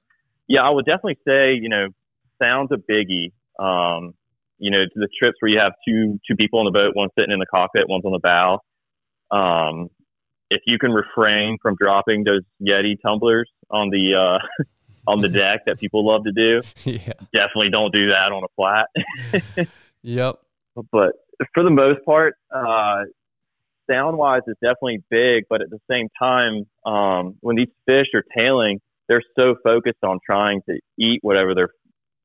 [0.47, 1.88] yeah, I would definitely say, you know,
[2.41, 3.32] sounds a biggie.
[3.60, 4.13] Um,
[4.58, 7.32] you know, the trips where you have two two people on the boat, one sitting
[7.32, 8.60] in the cockpit, one's on the bow.
[9.32, 9.89] Um,
[10.49, 14.63] if you can refrain from dropping those Yeti tumblers on the uh,
[15.10, 17.13] on the deck that people love to do, yeah.
[17.34, 19.67] definitely don't do that on a flat.
[20.02, 20.39] Yep.
[20.93, 21.12] but
[21.54, 23.04] for the most part, uh,
[23.91, 25.43] sound wise is definitely big.
[25.50, 30.19] But at the same time, um, when these fish are tailing, they're so focused on
[30.26, 31.72] trying to eat whatever they're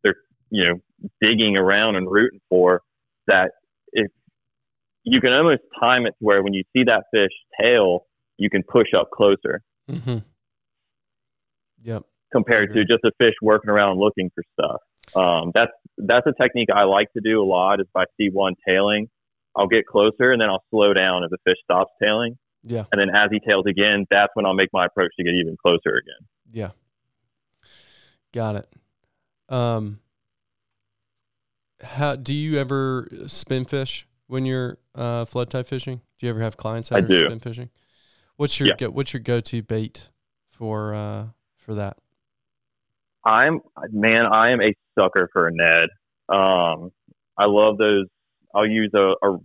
[0.04, 0.14] they're
[0.50, 2.82] you know digging around and rooting for
[3.26, 3.50] that
[3.92, 4.12] if
[5.02, 8.06] you can almost time it to where when you see that fish tail,
[8.38, 10.18] you can push up closer Mm-hmm.
[11.82, 12.04] Yep.
[12.34, 14.80] Compared to just a fish working around looking for stuff.
[15.14, 17.80] Um, that's that's a technique I like to do a lot.
[17.80, 19.08] Is if I see one tailing,
[19.56, 22.84] I'll get closer and then I'll slow down if the fish stops tailing, Yeah.
[22.90, 25.56] and then as he tails again, that's when I'll make my approach to get even
[25.64, 26.26] closer again.
[26.52, 26.70] Yeah.
[28.32, 28.68] Got it.
[29.48, 30.00] Um
[31.82, 36.00] how do you ever spin fish when you're uh flood tide fishing?
[36.18, 37.26] Do you ever have clients that I are do.
[37.26, 37.70] spin fishing?
[38.36, 38.74] What's your Yeah.
[38.78, 40.08] go, what's your go-to bait
[40.50, 41.98] for uh for that?
[43.24, 43.60] I'm
[43.90, 45.88] man, I am a sucker for a Ned.
[46.28, 46.90] Um,
[47.36, 48.06] I love those.
[48.54, 49.38] I'll use a a,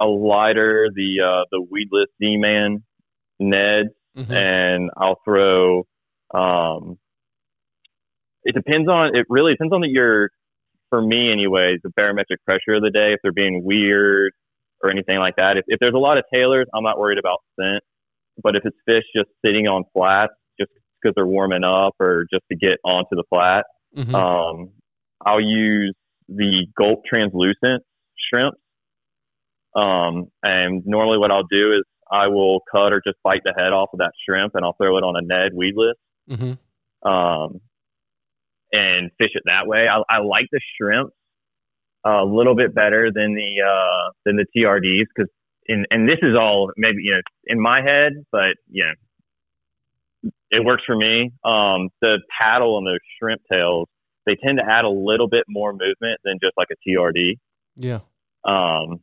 [0.00, 2.82] a lighter, the uh, the weedless Z-Man
[3.38, 4.30] Ned, Mhm.
[4.32, 5.84] and I'll throw.
[6.34, 6.98] Um,
[8.44, 9.14] it depends on.
[9.16, 10.30] It really depends on the, your.
[10.88, 13.12] For me, anyways, the barometric pressure of the day.
[13.12, 14.32] If they're being weird
[14.82, 15.56] or anything like that.
[15.56, 17.84] If, if there's a lot of tailors, I'm not worried about scent.
[18.42, 20.32] But if it's fish just sitting on flats,
[21.00, 24.14] because they're warming up or just to get onto the flat, Mhm.
[24.14, 24.70] um,
[25.24, 25.94] I'll use
[26.28, 27.82] the Gulp translucent
[28.16, 28.58] shrimps.
[29.74, 33.72] Um, and normally what I'll do is I will cut or just bite the head
[33.72, 35.96] off of that shrimp and I'll throw it on a Ned weedless
[36.28, 36.58] Mhm.
[37.04, 37.60] um,
[38.72, 39.86] and fish it that way.
[39.88, 41.14] I, I like the shrimps
[42.04, 45.30] a little bit better than the uh, than the TRDs because
[45.66, 48.92] in and this is all maybe you know in my head, but you know
[50.50, 51.32] it works for me.
[51.44, 53.88] Um, the paddle on those shrimp tails
[54.26, 57.38] they tend to add a little bit more movement than just like a TRD.
[57.76, 58.00] Yeah.
[58.44, 59.00] Um,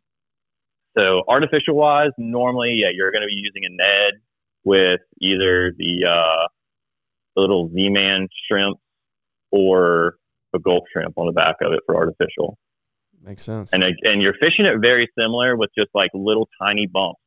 [0.98, 4.22] so artificial wise, normally, yeah, you're going to be using a Ned
[4.64, 6.48] with either the, uh,
[7.36, 8.78] the little Z-Man shrimp
[9.52, 10.18] or
[10.56, 12.58] a Gulp shrimp on the back of it for artificial.
[13.22, 13.74] Makes sense.
[13.74, 17.20] And and you're fishing it very similar with just like little tiny bumps,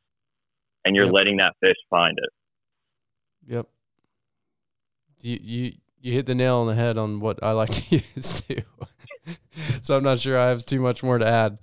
[0.84, 1.14] and you're Yep.
[1.14, 2.30] letting that fish find it.
[3.52, 3.66] Yep.
[5.20, 8.42] You you you hit the nail on the head on what I like to use
[8.42, 8.62] too.
[9.82, 11.58] so I'm not sure I have too much more to add.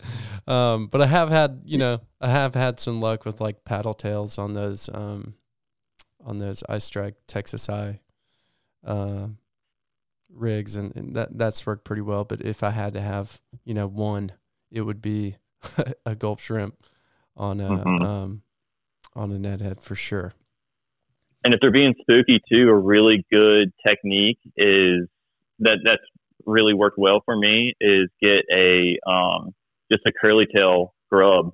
[0.48, 3.94] Um, but I have had, you know, I have had some luck with like paddle
[3.94, 5.34] tails on those um
[6.24, 8.00] on those EyeStrike Texas Eye
[8.86, 9.28] uh
[10.34, 12.24] rigs and, and that that's worked pretty well.
[12.24, 14.34] But if I had to have, you know, one,
[14.72, 15.38] it would be
[16.06, 16.76] a gulp shrimp
[17.36, 18.02] on a Mhm.
[18.04, 18.42] um
[19.16, 20.34] on a Ned head for sure.
[21.44, 25.08] And if they're being spooky too, a really good technique is
[25.60, 26.02] that that's
[26.46, 29.54] really worked well for me is get a um,
[29.92, 31.54] just a curly tail grub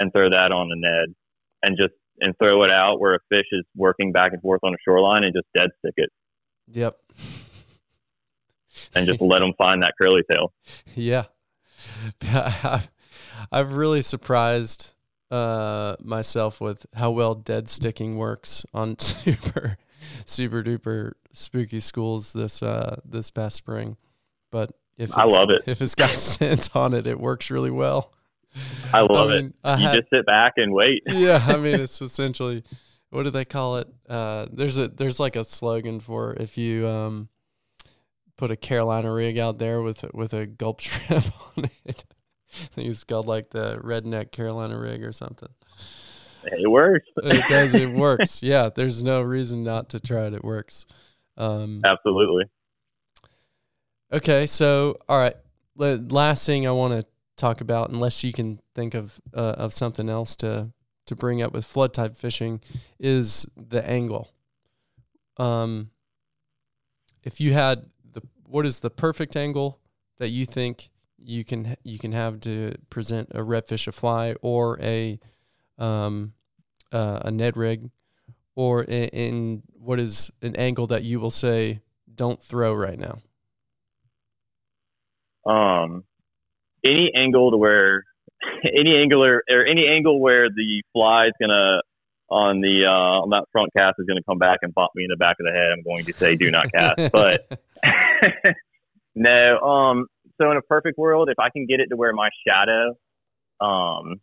[0.00, 1.14] and throw that on the Ned
[1.62, 4.72] and just and throw it out where a fish is working back and forth on
[4.72, 6.10] a shoreline and just dead stick it
[6.68, 6.96] Yep.
[8.94, 10.52] and just let them find that curly tail.
[10.94, 11.24] Yeah.
[12.32, 12.88] I've-
[13.52, 14.92] I've really surprised
[15.30, 19.76] uh, myself with how well dead sticking works on super
[20.26, 23.96] super duper spooky schools this uh, this past spring.
[24.50, 25.62] But if I love it.
[25.66, 28.12] If it's got scent on it, it works really well.
[28.92, 29.54] I love mean, it.
[29.64, 31.02] I You had- just sit back and wait.
[31.06, 32.62] yeah, I mean it's essentially
[33.10, 33.88] what do they call it?
[34.08, 37.28] Uh, there's a there's like a slogan for if you um,
[38.36, 42.04] put a Carolina rig out there with with a gulp shrimp on it.
[42.62, 45.48] I think it's called like the redneck Carolina rig or something.
[46.44, 47.06] It works.
[47.16, 47.74] It does.
[47.74, 48.42] It works.
[48.42, 48.68] Yeah.
[48.74, 50.34] There's no reason not to try it.
[50.34, 50.86] It works.
[51.36, 52.44] Um, Absolutely.
[54.12, 55.34] Okay, so all right.
[55.76, 59.72] La- Last thing I want to talk about, unless you can think of uh, of
[59.72, 60.70] something else to
[61.06, 62.60] to bring up with flood tide fishing,
[63.00, 64.30] is the angle.
[65.36, 65.90] Um,
[67.24, 69.80] if you had the what is the perfect angle
[70.18, 70.90] that you think
[71.24, 75.18] you can you can have to present a redfish a fly or a
[75.78, 76.34] um
[76.92, 77.90] uh, a Ned rig,
[78.54, 81.80] or in, in what is an angle that you will say
[82.14, 83.18] don't throw right now.
[85.46, 86.04] um,
[86.84, 88.04] any angle to where
[88.64, 91.80] any angular or any angle where the fly is gonna
[92.30, 95.10] on the uh, on that front cast is gonna come back and bump me in
[95.10, 95.70] the back of the head.
[95.72, 97.60] I'm going to say do not cast, but
[99.14, 99.58] no.
[99.60, 100.06] Um,
[100.40, 102.96] so in a perfect world, if I can get it to where my shadow,
[103.60, 104.20] um,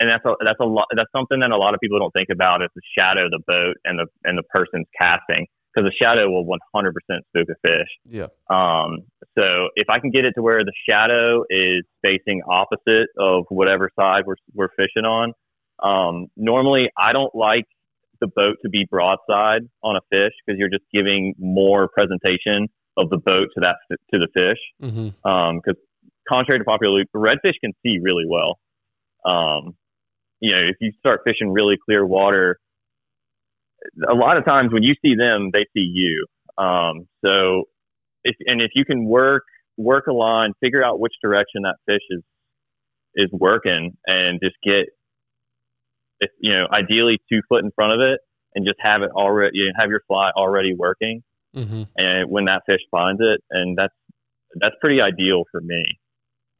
[0.00, 2.28] and that's a that's a lot that's something that a lot of people don't think
[2.32, 6.04] about is the shadow of the boat and the and the person's casting because the
[6.04, 7.88] shadow will 100% spook a fish.
[8.04, 8.26] Yeah.
[8.50, 9.04] Um,
[9.38, 13.90] so if I can get it to where the shadow is facing opposite of whatever
[13.98, 15.32] side we're we're fishing on,
[15.82, 17.64] um, normally I don't like
[18.20, 23.10] the boat to be broadside on a fish because you're just giving more presentation of
[23.10, 24.58] the boat to that to the fish.
[24.80, 25.28] Because Mm-hmm.
[25.28, 25.60] um,
[26.28, 28.58] contrary to popular belief, redfish can see really well.
[29.24, 29.74] Um,
[30.40, 32.58] you know, if you start fishing really clear water,
[34.08, 36.26] a lot of times when you see them, they see you.
[36.58, 37.64] Um, so,
[38.24, 39.44] if and if you can work
[39.76, 42.22] work a line, figure out which direction that fish is
[43.14, 44.86] is working, and just get,
[46.20, 48.20] if you know, ideally two foot in front of it,
[48.54, 51.22] and just have it already, you know, have your fly already working
[51.54, 51.82] Mm-hmm.
[51.96, 53.94] and when that fish finds it, and that's
[54.54, 55.84] that's pretty ideal for me.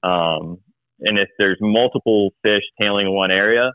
[0.02, 0.58] Um,
[1.00, 3.72] and if there's multiple fish tailing in one area,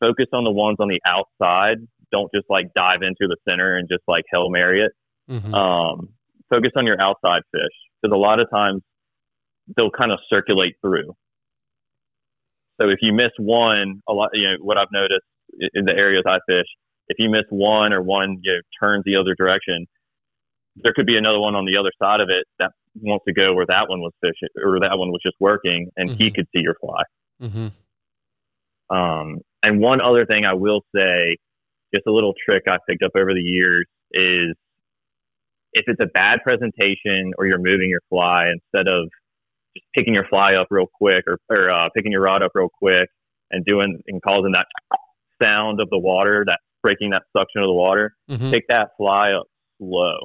[0.00, 1.78] focus on the ones on the outside.
[2.12, 4.92] Don't just like dive into the center and just like hail mary it.
[5.30, 5.54] Mm-hmm.
[5.54, 6.08] Um,
[6.50, 8.82] focus on your outside fish because a lot of times
[9.76, 11.14] they'll kind of circulate through.
[12.80, 15.24] So if you miss one, a lot, you know, what I've noticed
[15.74, 16.66] in the areas I fish,
[17.08, 19.86] if you miss one or one you know, turns the other direction,
[20.82, 23.52] there could be another one on the other side of it that wants to go
[23.54, 26.34] where that one was fishing or that one was just working and he Mhm.
[26.34, 27.02] could see your fly.
[27.42, 27.68] mm-hmm.
[28.96, 31.36] Um, and one other thing I will say,
[31.94, 34.54] just a little trick I picked up over the years is
[35.72, 39.08] if it's a bad presentation or you're moving your fly instead of
[39.74, 42.68] just picking your fly up real quick or, or uh, picking your rod up real
[42.78, 43.08] quick
[43.50, 44.66] and doing and causing that
[45.42, 48.50] sound of the water, that breaking that suction of the water, Mm-hmm.
[48.50, 49.46] pick that fly up
[49.78, 50.18] slow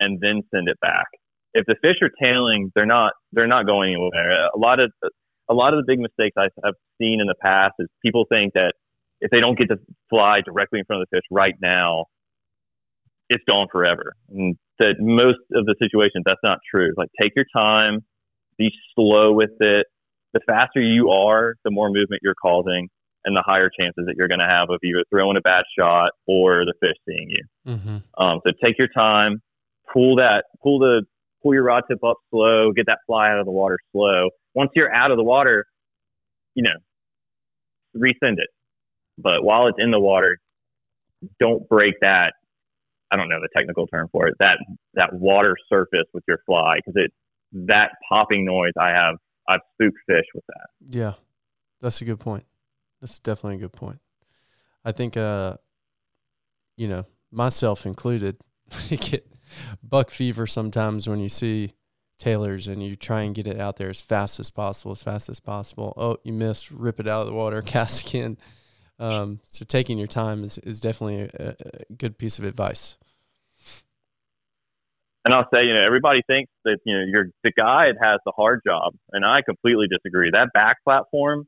[0.00, 1.06] and then send it back.
[1.52, 4.48] If the fish are tailing, they're not they're not going anywhere.
[4.54, 4.92] A lot of
[5.48, 8.54] a lot of the big mistakes I- I've seen in the past is people think
[8.54, 8.74] that
[9.20, 12.06] if they don't get the fly directly in front of the fish right now,
[13.28, 14.14] it's gone forever.
[14.30, 16.92] And that most of the situations that's not true.
[16.96, 18.00] Like take your time,
[18.58, 19.86] be slow with it.
[20.32, 22.88] The faster you are, the more movement you're causing,
[23.24, 26.10] and the higher chances that you're going to have of either throwing a bad shot
[26.26, 27.72] or the fish seeing you.
[27.72, 27.96] Mm-hmm.
[28.22, 29.42] Um, so take your time,
[29.92, 31.02] pull that, pull the,
[31.42, 34.30] pull your rod tip up slow, get that fly out of the water slow.
[34.54, 35.64] Once you're out of the water,
[36.54, 36.74] you know,
[37.96, 38.48] resend it.
[39.18, 40.38] But while it's in the water,
[41.38, 42.32] don't break that.
[43.10, 44.34] I don't know the technical term for it.
[44.38, 44.56] That
[44.94, 47.12] that water surface with your fly because it
[47.52, 48.72] that popping noise.
[48.78, 49.16] I have
[49.48, 50.96] I've spooked fish with that.
[50.96, 51.14] Yeah,
[51.80, 52.44] that's a good point.
[53.00, 53.98] That's definitely a good point.
[54.84, 55.56] I think, uh,
[56.76, 58.36] you know, myself included,
[58.88, 59.26] get
[59.82, 61.74] buck fever sometimes when you see
[62.18, 65.28] tailors and you try and get it out there as fast as possible, as fast
[65.28, 65.94] as possible.
[65.96, 68.36] Oh, you missed, rip it out of the water, cast again.
[68.98, 72.98] Um, so taking your time is, is definitely a, a good piece of advice.
[75.24, 78.32] And I'll say, you know, everybody thinks that you know you're the guide has the
[78.34, 80.30] hard job, and I completely disagree.
[80.32, 81.46] That back platform,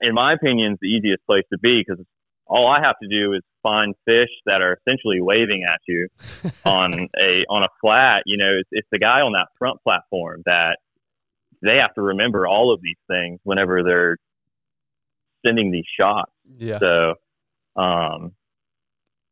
[0.00, 2.02] in my opinion, is the easiest place to be because
[2.48, 6.08] all I have to do is find fish that are essentially waving at you
[6.64, 8.22] on a on a flat.
[8.26, 10.78] You know, it's, it's the guy on that front platform that
[11.62, 14.16] they have to remember all of these things whenever they're
[15.44, 16.32] sending these shots.
[16.58, 16.78] yeah.
[16.78, 17.14] So,
[17.80, 18.32] um,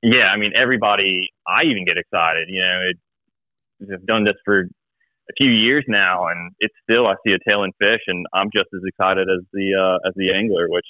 [0.03, 4.61] yeah, I mean, everybody, I even get excited, you know, it, I've done this for
[4.61, 8.69] a few years now and it's still, I see a tailing fish and I'm just
[8.75, 10.87] as excited as the, uh, as the angler, which,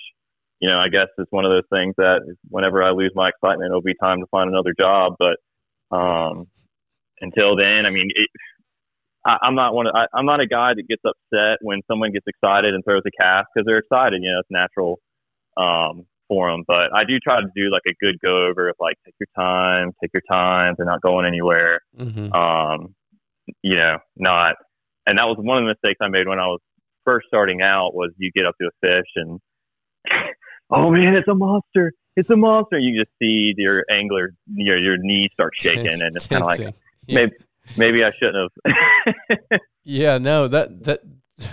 [0.60, 3.70] you know, I guess it's one of those things that whenever I lose my excitement,
[3.70, 5.14] it'll be time to find another job.
[5.18, 5.36] But,
[5.96, 6.46] um,
[7.20, 8.28] until then, I mean, it,
[9.26, 9.86] I, I'm not one.
[9.86, 13.02] Of, I, I'm not a guy that gets upset when someone gets excited and throws
[13.06, 14.22] a cast because they're excited.
[14.22, 15.00] You know, it's natural
[15.56, 16.64] um, for them.
[16.66, 19.28] But I do try to do like a good go over of like take your
[19.36, 20.74] time, take your time.
[20.76, 21.80] They're not going anywhere.
[21.98, 22.32] Mm-hmm.
[22.32, 22.94] Um,
[23.62, 24.54] you know, not.
[25.06, 26.60] And that was one of the mistakes I made when I was
[27.04, 27.94] first starting out.
[27.94, 29.40] Was you get up to a fish and
[30.70, 31.92] oh man, it's a monster.
[32.16, 32.78] It's a monster.
[32.78, 36.60] You just see your angler, your your knees start shaking, and it's kind of like
[37.06, 37.14] Yeah.
[37.14, 37.32] maybe
[37.76, 39.60] maybe I shouldn't have.
[39.88, 41.00] Yeah, no, that that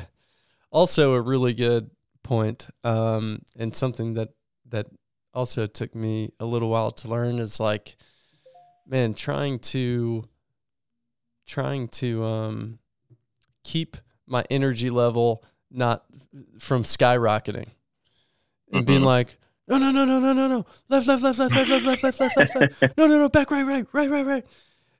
[0.71, 1.91] also a really good
[2.23, 4.29] point, um, and something that
[4.69, 4.87] that
[5.35, 7.95] also took me a little while to learn is like,
[8.87, 10.27] man, trying to
[11.45, 12.79] trying to um,
[13.63, 16.03] keep my energy level not
[16.57, 17.67] from skyrocketing
[18.73, 19.05] and being Mhm.
[19.05, 22.03] like, no, no, no, no, no, no, no, left, left, left, left, left, left, left,
[22.03, 24.45] left, left, left, left, no, no, no, back, right, right, right, right, right.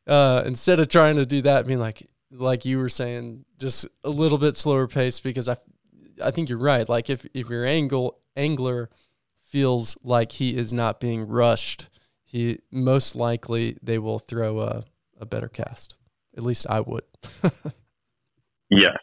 [0.08, 4.10] Uh, instead of trying to do that, being like, like you were saying, just a
[4.10, 5.58] little bit slower pace because I,
[6.24, 6.88] I think you're right.
[6.88, 8.90] Like if if your angle angler
[9.44, 11.88] feels like he is not being rushed,
[12.24, 14.84] he most likely they will throw a,
[15.20, 15.96] a better cast.
[16.36, 17.04] At least I would.
[18.70, 18.98] yes.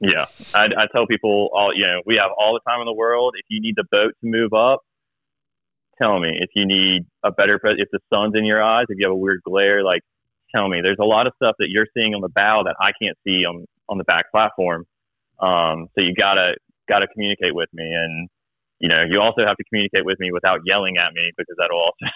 [0.00, 0.26] Yeah.
[0.54, 3.34] I, I tell people all, you know, we have all the time in the world.
[3.38, 4.80] If you need the boat to move up,
[6.00, 6.32] tell me.
[6.40, 9.16] If you need a better, if the sun's in your eyes, if you have a
[9.16, 10.02] weird glare, like
[10.54, 10.80] tell me.
[10.82, 13.44] There's a lot of stuff that you're seeing on the bow that I can't see
[13.44, 14.84] on, on the back platform.
[15.40, 16.56] Um, so you gotta,
[16.88, 17.84] gotta communicate with me.
[17.84, 18.28] And,
[18.78, 21.80] you know, you also have to communicate with me without yelling at me because that'll
[21.80, 22.06] also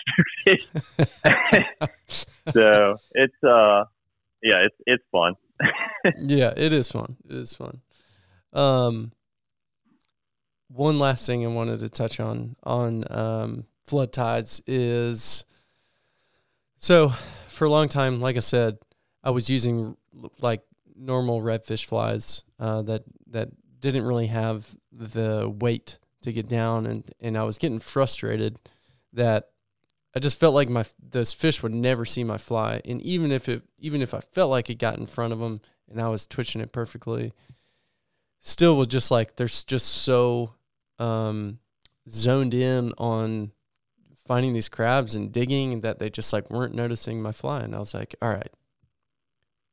[2.52, 3.84] so it's, uh,
[4.42, 5.34] yeah, it's, it's fun.
[6.18, 7.16] Yeah, it is fun.
[7.28, 7.80] It is fun.
[8.52, 9.12] Um,
[10.68, 15.44] one last thing I wanted to touch on on um, flood tides is
[16.78, 17.10] so
[17.48, 18.78] for a long time, like I said,
[19.22, 19.96] I was using
[20.40, 20.62] like
[20.96, 23.50] normal redfish flies uh, that that
[23.80, 28.58] didn't really have the weight to get down, and and I was getting frustrated
[29.12, 29.49] that
[30.14, 33.48] I just felt like my those fish would never see my fly, and even if
[33.48, 36.26] it even if I felt like it got in front of them and I was
[36.26, 37.32] twitching it perfectly,
[38.40, 40.54] still was just like they're just so
[40.98, 41.60] um,
[42.08, 43.52] zoned in on
[44.26, 47.78] finding these crabs and digging that they just like weren't noticing my fly, and I
[47.78, 48.52] was like, all right,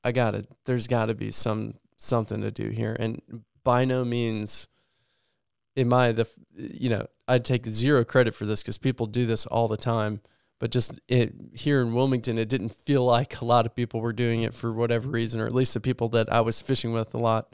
[0.04, 0.48] I got it.
[0.66, 4.68] There's got to be some something to do here, and by no means
[5.76, 9.46] am I the you know I'd take zero credit for this because people do this
[9.46, 10.22] all the time.
[10.60, 14.14] But just it, here in Wilmington, it didn't feel like a lot of people were
[14.14, 17.14] doing it for whatever reason, or at least the people that I was fishing with
[17.14, 17.54] a lot.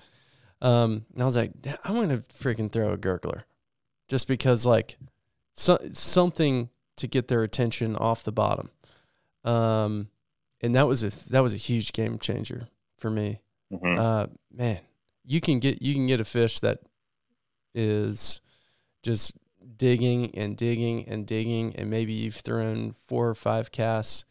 [0.61, 1.51] Um, and I was like,
[1.83, 3.41] I'm gonna freaking throw a gurgler
[4.07, 4.97] just because like
[5.53, 8.69] so, something to get their attention off the bottom.
[9.43, 10.07] Um,
[10.61, 13.41] and that was a that was a huge game changer for me.
[13.71, 13.99] Mm-hmm.
[13.99, 14.79] Uh, man,
[15.25, 16.79] you can get you can get a fish that
[17.75, 18.39] is
[19.01, 19.33] just
[19.77, 24.25] digging and digging and digging, and maybe you've thrown four or five casts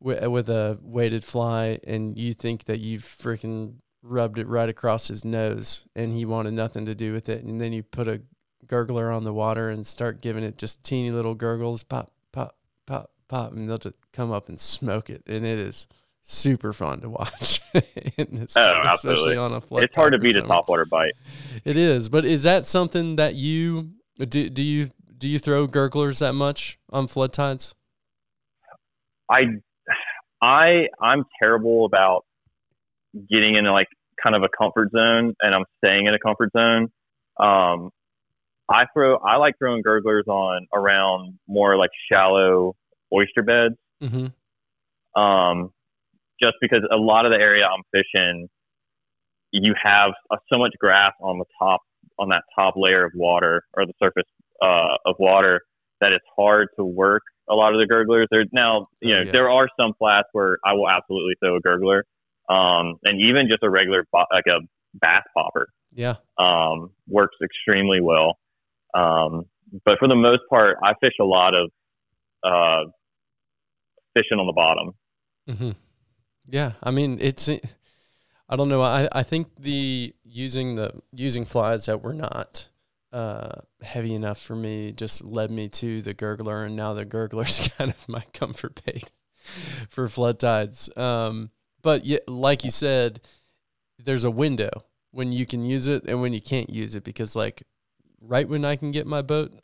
[0.00, 5.08] with, with a weighted fly, and you think that you've freaking rubbed it right across
[5.08, 8.22] his nose, and he wanted nothing to do with it, and then you put a
[8.66, 13.10] gurgler on the water and start giving it just teeny little gurgles, pop, pop, pop,
[13.28, 15.86] pop, and they'll just come up and smoke it, and it is
[16.22, 17.60] super fun to watch.
[17.74, 18.92] oh, absolutely.
[18.94, 19.84] Especially on a flood.
[19.84, 21.12] It's hard to beat a topwater bite.
[21.64, 23.92] It is, but is that something that you
[24.24, 24.48] do?
[24.48, 27.74] Do you do you throw gurglers that much on flood tides?
[29.30, 29.42] I,
[30.40, 32.24] I, I'm terrible about
[33.30, 33.88] getting into like
[34.22, 36.88] kind of a comfort zone, and I'm staying in a comfort zone.
[37.38, 37.90] Um,
[38.68, 42.74] I throw I like throwing gurglers on around more like shallow
[43.12, 43.76] oyster beds.
[44.02, 45.20] Mm-hmm.
[45.20, 45.70] Um,
[46.42, 48.48] just because a lot of the area I'm fishing,
[49.52, 51.80] you have uh, so much grass on the top
[52.18, 54.28] on that top layer of water or the surface
[54.62, 55.60] uh, of water
[56.00, 58.26] that it's hard to work a lot of the gurglers.
[58.30, 59.32] There now, you know, oh, yeah.
[59.32, 62.02] there are some flats where I will absolutely throw a gurgler,
[62.48, 64.60] um, and even just a regular like a
[64.94, 65.68] bass popper.
[65.92, 68.38] Yeah, um, works extremely well.
[68.94, 69.44] Um,
[69.84, 71.70] but for the most part, I fish a lot of
[72.42, 72.90] uh,
[74.14, 74.92] fishing on the bottom.
[75.48, 75.70] Mm-hmm.
[76.48, 77.48] Yeah, I mean it's.
[78.48, 78.82] I don't know.
[78.82, 82.68] I, I think the using the using flies that were not
[83.12, 87.68] uh, heavy enough for me just led me to the gurgler, and now the gurgler's
[87.78, 89.10] kind of my comfort bait
[89.88, 90.94] for flood tides.
[90.96, 91.50] Um,
[91.82, 93.20] but yeah, like you said,
[94.02, 94.70] there's a window
[95.10, 97.62] when you can use it and when you can't use it because like
[98.20, 99.54] right when I can get my boat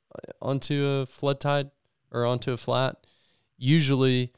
[0.41, 1.71] onto a flood tide
[2.11, 2.97] or onto a flat,
[3.59, 4.33] usually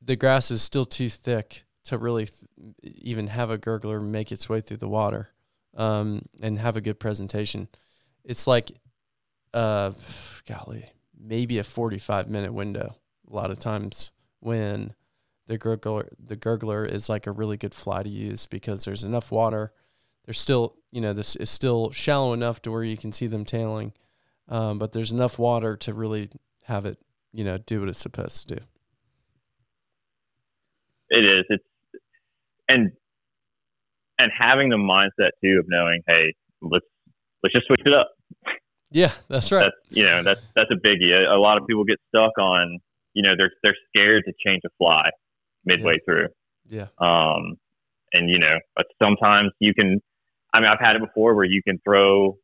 [0.00, 4.48] the grass is still too thick to really th- even have a gurgler make its
[4.48, 5.30] way through the water
[5.76, 7.68] um, and have a good presentation.
[8.24, 8.72] It's like,
[9.52, 9.92] uh,
[10.48, 12.96] golly, maybe a 45 minute window
[13.30, 14.94] a lot of times when
[15.46, 19.30] the gurgler the gurgler is like a really good fly to use because there's enough
[19.30, 19.72] water
[20.24, 23.44] there's still you know this is still shallow enough to where you can see them
[23.44, 23.92] tailing,
[24.48, 26.30] um, but there's enough water to really
[26.62, 26.98] have it
[27.32, 28.62] you know do what it's supposed to do.
[31.10, 31.44] It is.
[31.48, 31.64] It's
[32.68, 32.90] and
[34.18, 36.86] and having the mindset too of knowing, hey, let's
[37.42, 38.10] let's just switch it up.
[38.90, 39.64] Yeah, that's right.
[39.64, 41.12] That's, you know, that's that's a biggie.
[41.12, 42.78] A, a, lot of people get stuck on,
[43.12, 45.10] you know, they're they're scared to change a fly
[45.64, 45.98] midway yeah.
[46.06, 46.28] through.
[46.68, 46.86] Yeah.
[46.98, 47.56] Um,
[48.12, 50.00] and you know, but sometimes you can
[50.54, 52.38] I mean, I've had it before where you can throw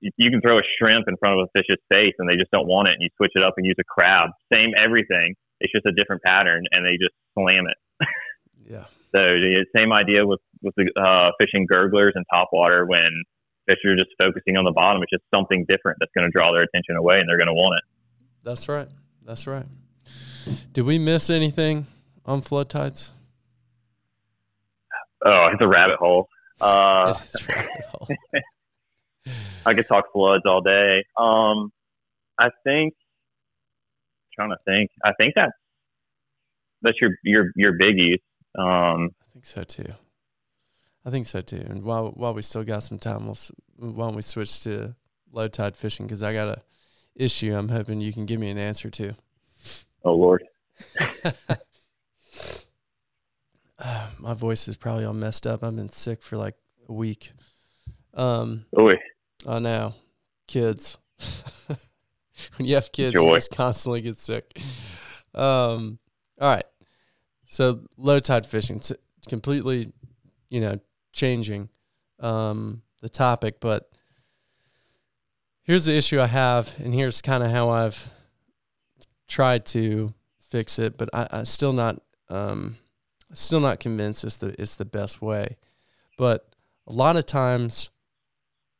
[0.00, 2.66] you can throw a shrimp in front of a fish's face and they just don't
[2.66, 5.86] want it and you switch it up and use a crab same everything it's just
[5.86, 7.76] a different pattern and they just slam it
[8.68, 13.24] yeah so the same idea with with the uh, fishing gurglers and topwater when
[13.66, 15.02] fish are just focusing on the bottom.
[15.02, 17.54] It's just something different that's going to draw their attention away, and they're going to
[17.54, 17.84] want it.
[18.44, 18.88] That's right.
[19.24, 19.66] That's right.
[20.72, 21.86] Did we miss anything
[22.24, 23.12] on flood tides?
[25.24, 26.28] Oh, it's a rabbit hole.
[26.60, 27.18] Uh,
[29.66, 31.04] I could talk floods all day.
[31.18, 31.72] Um,
[32.38, 32.94] I think.
[34.34, 34.90] trying to think.
[35.04, 35.52] I think that's
[36.82, 38.20] that's your your your biggies.
[38.56, 39.92] Um, I think so too.
[41.04, 41.64] I think so too.
[41.68, 43.36] And while while we still got some time, we'll
[43.76, 44.94] why don't we switch to
[45.32, 46.06] low tide fishing?
[46.06, 46.62] Because I got a
[47.14, 47.54] issue.
[47.54, 49.14] I'm hoping you can give me an answer to.
[50.04, 50.44] Oh Lord.
[53.78, 55.62] uh, my voice is probably all messed up.
[55.62, 56.56] I've been sick for like
[56.88, 57.32] a week.
[58.14, 58.94] Um, Oy.
[59.46, 59.94] I know,
[60.46, 60.98] kids.
[61.66, 63.26] when you have kids, Joy.
[63.28, 64.58] you just constantly get sick.
[65.34, 65.98] Um,
[66.40, 66.64] all right.
[67.46, 68.82] So low tide fishing,
[69.28, 69.92] completely,
[70.50, 70.80] you know,
[71.12, 71.68] changing
[72.20, 73.90] um, the topic, but
[75.62, 78.08] here's the issue I have, and here's kind of how I've
[79.28, 82.76] tried to fix it, but I, I still not, um,
[83.32, 85.56] still not convinced it's the it's the best way.
[86.18, 86.48] But
[86.86, 87.90] a lot of times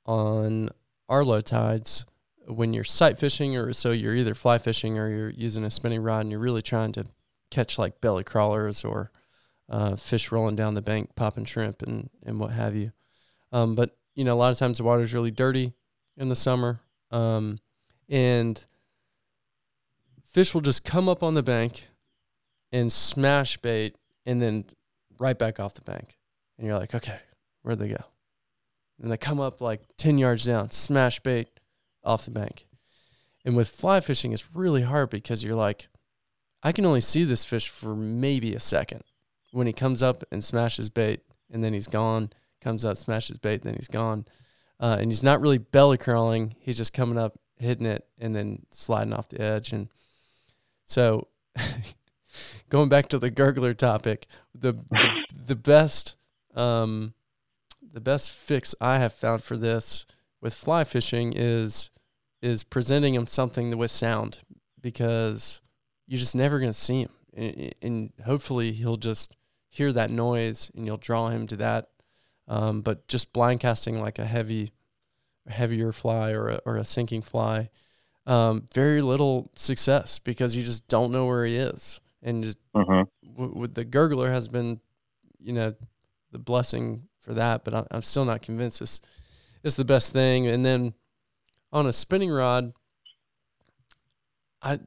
[0.07, 0.71] on
[1.09, 2.05] our low tides,
[2.47, 6.03] when you're sight fishing or so you're either fly fishing or you're using a spinning
[6.03, 7.07] rod and you're really trying to
[7.51, 9.11] catch like belly crawlers or
[9.69, 12.93] uh, fish rolling down the bank, popping shrimp and, and what have you.
[13.53, 15.75] Um, but you know, a lot of times the water's really dirty
[16.17, 16.81] in the summer,
[17.11, 17.59] um,
[18.09, 18.65] and
[20.25, 21.89] fish will just come up on the bank
[22.73, 24.65] and smash bait, and then
[25.19, 26.17] right back off the bank,
[26.57, 27.19] and you're like, okay,
[27.63, 28.05] where'd they go?
[29.01, 31.49] And they come up like ten yards down, smash bait
[32.03, 32.67] off the bank.
[33.45, 35.89] And with fly fishing, it's really hard because you're like,
[36.67, 39.05] I can only see this fish for maybe a second
[39.53, 43.63] when he comes up and smashes bait and then he's gone, comes up, smashes bait,
[43.63, 44.27] then he's gone.
[44.81, 46.57] Uh, and he's not really belly crawling.
[46.59, 49.73] He's just coming up, hitting it, and then sliding off the edge.
[49.73, 49.91] And
[50.87, 51.29] so,
[52.69, 54.75] going back to the gurgler topic, the
[55.47, 56.17] the, best
[56.57, 57.15] um,
[57.81, 60.05] the best fix I have found for this
[60.41, 61.91] with fly fishing is
[62.43, 64.41] is presenting him something with sound
[64.83, 65.61] because
[66.07, 69.37] you're just never going to see him, and, and hopefully he'll just
[69.69, 71.89] hear that noise and you'll draw him to that.
[72.49, 74.71] Um, but just blind casting like a heavy,
[75.49, 77.71] heavier fly or a, or a sinking fly,
[78.27, 82.01] um, very little success because you just don't know where he is.
[82.23, 83.03] And just, hmm
[83.37, 84.81] w- with the gurgler has been,
[85.39, 85.75] you know,
[86.31, 87.65] the blessing for that.
[87.65, 89.01] But I, I'm still not convinced it's
[89.63, 90.47] it's the best thing.
[90.47, 90.95] And then
[91.73, 92.73] on a spinning rod,
[94.63, 94.79] I,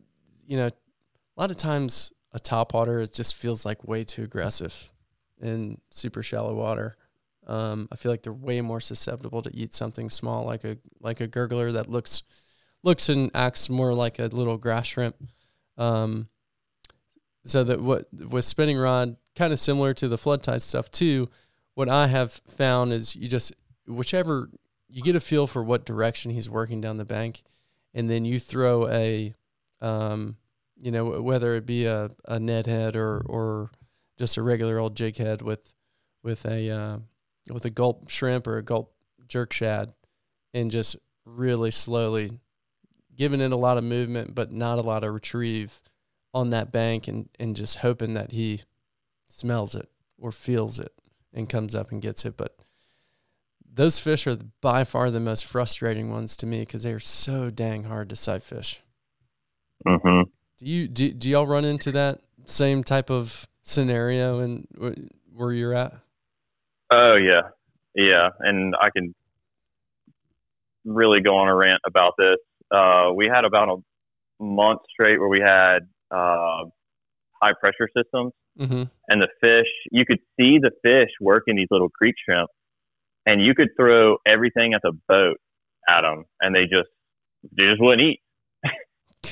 [0.48, 0.70] you know,
[1.40, 4.92] a lot of times a top water it just feels like way too aggressive
[5.42, 6.98] in super shallow water.
[7.48, 11.22] Um, I feel like they're way more susceptible to eat something small like a like
[11.22, 12.24] a gurgler that looks
[12.84, 15.16] looks and acts more like a little grass shrimp.
[15.78, 16.28] Um,
[17.46, 21.30] so that what with spinning rod, kind of similar to the flood tide stuff too.
[21.74, 23.54] What I have found is you just
[23.88, 24.50] whichever
[24.90, 27.44] you get a feel for what direction he's working down the bank,
[27.94, 29.34] and then you throw a,
[29.80, 30.36] um,
[30.82, 33.72] you know, whether it be a, a Ned head or or
[34.18, 35.74] just a regular old jig head with
[36.24, 36.98] with a uh,
[37.52, 38.94] with a Gulp shrimp or a Gulp
[39.28, 39.94] jerk shad,
[40.54, 42.32] and just really slowly
[43.16, 45.82] giving it a lot of movement but not a lot of retrieve
[46.34, 48.64] on that bank and, and just hoping that he
[49.28, 50.94] smells it or feels it
[51.34, 52.38] and comes up and gets it.
[52.38, 52.58] But
[53.72, 57.50] those fish are by far the most frustrating ones to me because they are so
[57.50, 58.82] dang hard to sight fish.
[59.86, 64.68] Mm hmm Do you do, do y'all run into that same type of scenario and
[65.34, 65.94] where you're at?
[66.92, 67.50] Oh yeah,
[67.96, 69.16] yeah, and I can
[70.84, 72.38] really go on a rant about this.
[72.70, 75.80] Uh, we had about a month straight where we had
[76.12, 76.66] uh,
[77.42, 78.84] high pressure systems, Mm-hmm.
[79.08, 82.50] and the fish you could see the fish working these little creek shrimp,
[83.26, 85.38] and you could throw everything at the boat
[85.88, 86.90] at them, and they just
[87.58, 88.20] they just wouldn't eat.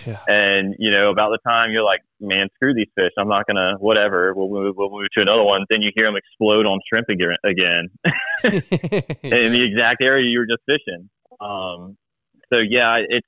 [0.05, 0.19] Yeah.
[0.27, 3.11] And you know, about the time you're like, man, screw these fish.
[3.17, 4.33] I'm not gonna whatever.
[4.33, 4.75] We'll move.
[4.77, 5.65] We'll move to another one.
[5.69, 7.89] Then you hear them explode on shrimp again, again
[9.23, 11.09] in the exact area you were just fishing.
[11.39, 11.97] Um,
[12.53, 13.27] so yeah, it's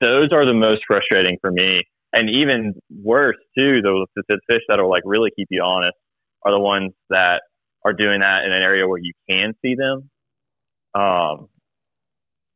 [0.00, 1.82] those are the most frustrating for me,
[2.12, 3.80] and even worse too.
[3.82, 5.96] Those the, the fish that will like really keep you honest
[6.44, 7.42] are the ones that
[7.84, 10.10] are doing that in an area where you can see them.
[10.94, 11.48] Um,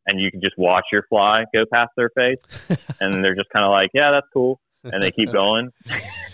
[0.07, 2.37] and you can just watch your fly go past their face,
[3.01, 5.71] and they're just kind of like, "Yeah, that's cool," and they keep going.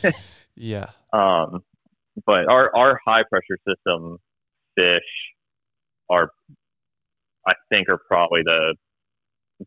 [0.57, 0.91] yeah.
[1.12, 1.62] Um,
[2.27, 4.18] but our our high pressure system
[4.77, 5.03] fish
[6.09, 6.31] are
[7.47, 8.75] I think are probably the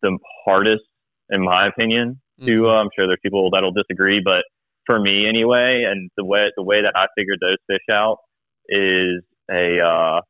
[0.01, 0.83] the hardest,
[1.29, 2.19] in my opinion.
[2.39, 2.65] To Mhm.
[2.67, 4.43] uh, I'm sure there's people that'll disagree, but
[4.85, 8.17] for me anyway, and the way the way that I figured those fish out
[8.67, 10.21] is a uh,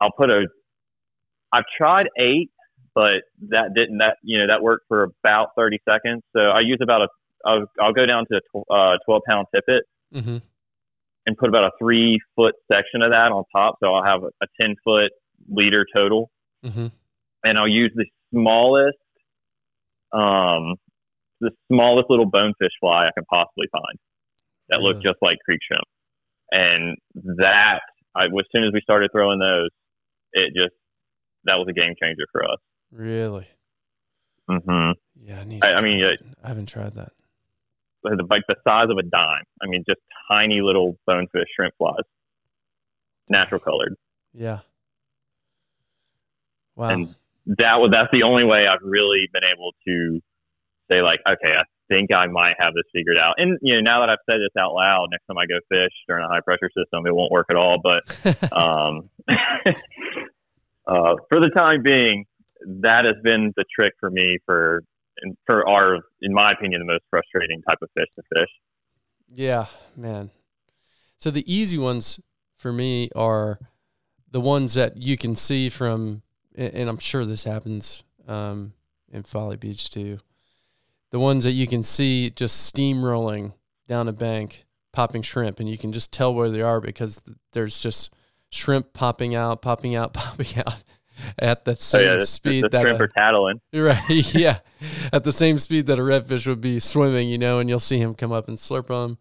[0.00, 0.46] I'll put a
[1.54, 2.50] I've tried eight,
[2.94, 6.22] but that didn't that you know that worked for about 30 seconds.
[6.36, 7.08] So I use about a
[7.46, 9.84] I'll, I'll go down to a tw- uh, 12 pound tippet
[10.14, 10.40] Mhm.
[11.26, 13.76] and put about a three foot section of that on top.
[13.82, 15.10] So I'll have a, a 10 foot
[15.48, 16.30] leader total.
[16.64, 16.90] Mhm.
[17.44, 18.96] And I'll use the smallest,
[20.12, 20.76] um,
[21.40, 23.98] the smallest little bonefish fly I can possibly find
[24.70, 25.04] that look Really?
[25.04, 25.84] just like creek shrimp.
[26.52, 26.96] And
[27.38, 27.80] that,
[28.14, 29.68] I, as soon as we started throwing those,
[30.32, 30.74] it just,
[31.44, 32.58] that was a game changer for us.
[32.92, 33.46] Really?
[34.48, 34.90] hmm
[35.22, 35.64] Yeah, I need.
[35.64, 36.18] I- I mean, that.
[36.42, 37.12] I haven't tried that.
[38.02, 39.44] Like the size of a dime.
[39.62, 42.04] I mean, just tiny little bonefish shrimp flies,
[43.30, 43.94] natural colored.
[44.34, 44.58] Yeah.
[46.76, 46.90] Wow.
[46.90, 47.14] And
[47.46, 50.20] that was that's the only way I've really been able to
[50.90, 53.34] say like, okay, I think I might have this figured out.
[53.38, 55.92] And you know, now that I've said this out loud, next time I go fish
[56.06, 57.78] during a high pressure system, it won't work at all.
[57.82, 58.02] But
[58.52, 59.08] um,
[60.86, 62.24] uh, for the time being,
[62.80, 64.82] that has been the trick for me for
[65.46, 68.48] for our, in my opinion, the most frustrating type of fish to fish.
[69.28, 69.66] Yeah,
[69.96, 70.30] man.
[71.18, 72.20] So the easy ones
[72.56, 73.58] for me are
[74.30, 76.22] the ones that you can see from,
[76.56, 78.74] and I'm sure this happens um,
[79.10, 80.18] in Folly Beach too.
[81.10, 83.52] The ones that you can see just steamrolling
[83.86, 87.22] down a bank, popping shrimp, and you can just tell where they are because
[87.52, 88.12] there's just
[88.54, 90.82] shrimp popping out, popping out, popping out
[91.38, 93.60] at the same Oh, yeah, the, speed the that shrimp a- are tattling.
[93.72, 94.34] Right.
[94.34, 94.58] Yeah.
[95.12, 97.98] At the same speed that a redfish would be swimming, you know, and you'll see
[97.98, 99.18] him come up and slurp them,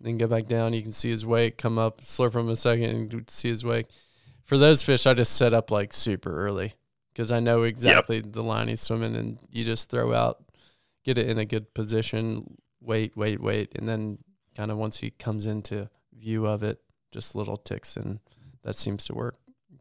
[0.00, 0.72] then go back down.
[0.72, 3.86] You can see his wake come up, slurp him a second, and see his wake.
[4.44, 6.74] For those fish, I just set up like super early
[7.12, 10.42] because I know exactly the line he's swimming, and you just throw out,
[11.04, 14.18] get it in a good position, wait, wait, wait, and then
[14.56, 18.18] kind of once he comes into view of it, just little ticks, and
[18.62, 19.36] that seems to work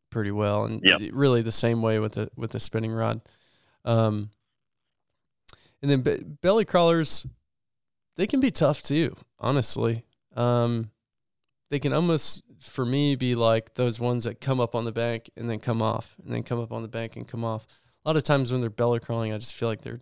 [0.10, 0.66] pretty well.
[0.66, 1.02] And Yep.
[1.14, 3.22] really the same way with the with the spinning rod.
[3.86, 4.30] Um,
[5.82, 7.26] and then be- belly crawlers,
[8.16, 10.06] they can be tough too, honestly.
[10.36, 10.92] Um,
[11.70, 15.30] they can almost, for me, be like those ones that come up on the bank
[15.36, 17.66] and then come off, and then come up on the bank and come off.
[18.06, 20.02] A lot of times when they're belly crawling, I just feel like they're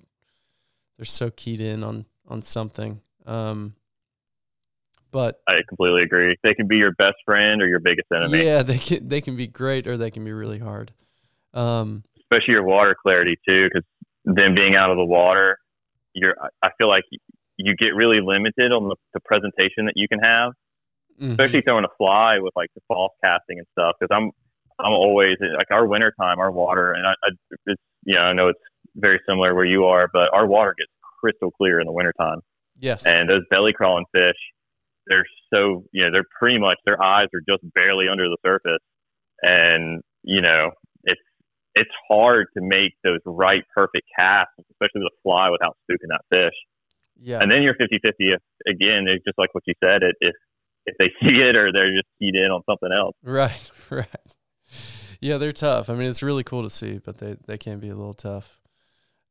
[0.98, 3.02] they're so keyed in on on something.
[3.26, 3.76] Um,
[5.12, 6.36] but I completely agree.
[6.44, 8.46] They can be your best friend or your biggest enemy.
[8.46, 10.94] yeah, they can they can be great or they can be really hard.
[11.54, 13.84] Um, especially your water clarity too, because
[14.26, 15.58] them being out of the water,
[16.14, 16.36] you're.
[16.64, 17.04] I- feel like
[17.58, 20.54] you get really limited on the, the presentation that you can have,
[21.22, 21.32] mhm.
[21.32, 23.96] especially throwing a fly with like the false casting and stuff.
[24.00, 24.32] Because I'm,
[24.80, 27.30] I'm always like our winter time, our water, and I, I,
[27.66, 28.60] it's you know I know it's
[28.96, 32.40] very similar where you are, but our water gets crystal clear in the wintertime.
[32.80, 34.38] yes, And those belly crawling fish,
[35.10, 38.84] they're so you know they're pretty much their eyes are just barely under the surface,
[39.42, 40.72] and you know
[41.04, 41.22] it's
[41.76, 46.22] it's hard to make those right perfect casts, especially with a fly without spooking that
[46.32, 46.56] fish.
[47.22, 50.36] yeah, And then you're 50-50 if again it's just like what you said it if
[50.86, 53.16] if they see it or they're just keyed in on something else.
[53.24, 54.36] Right, right.
[55.22, 55.90] Yeah, they're tough.
[55.90, 58.60] I mean, it's really cool to see, but they, they can be a little tough.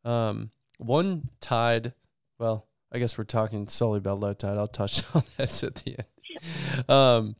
[0.04, 1.94] Um, one tide,
[2.38, 4.56] well, I guess we're talking solely about low tide.
[4.56, 6.90] I'll touch on this at the end.
[6.90, 7.36] Um,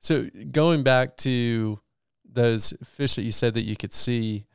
[0.00, 1.80] so going back to
[2.24, 4.46] those fish that you said that you could see,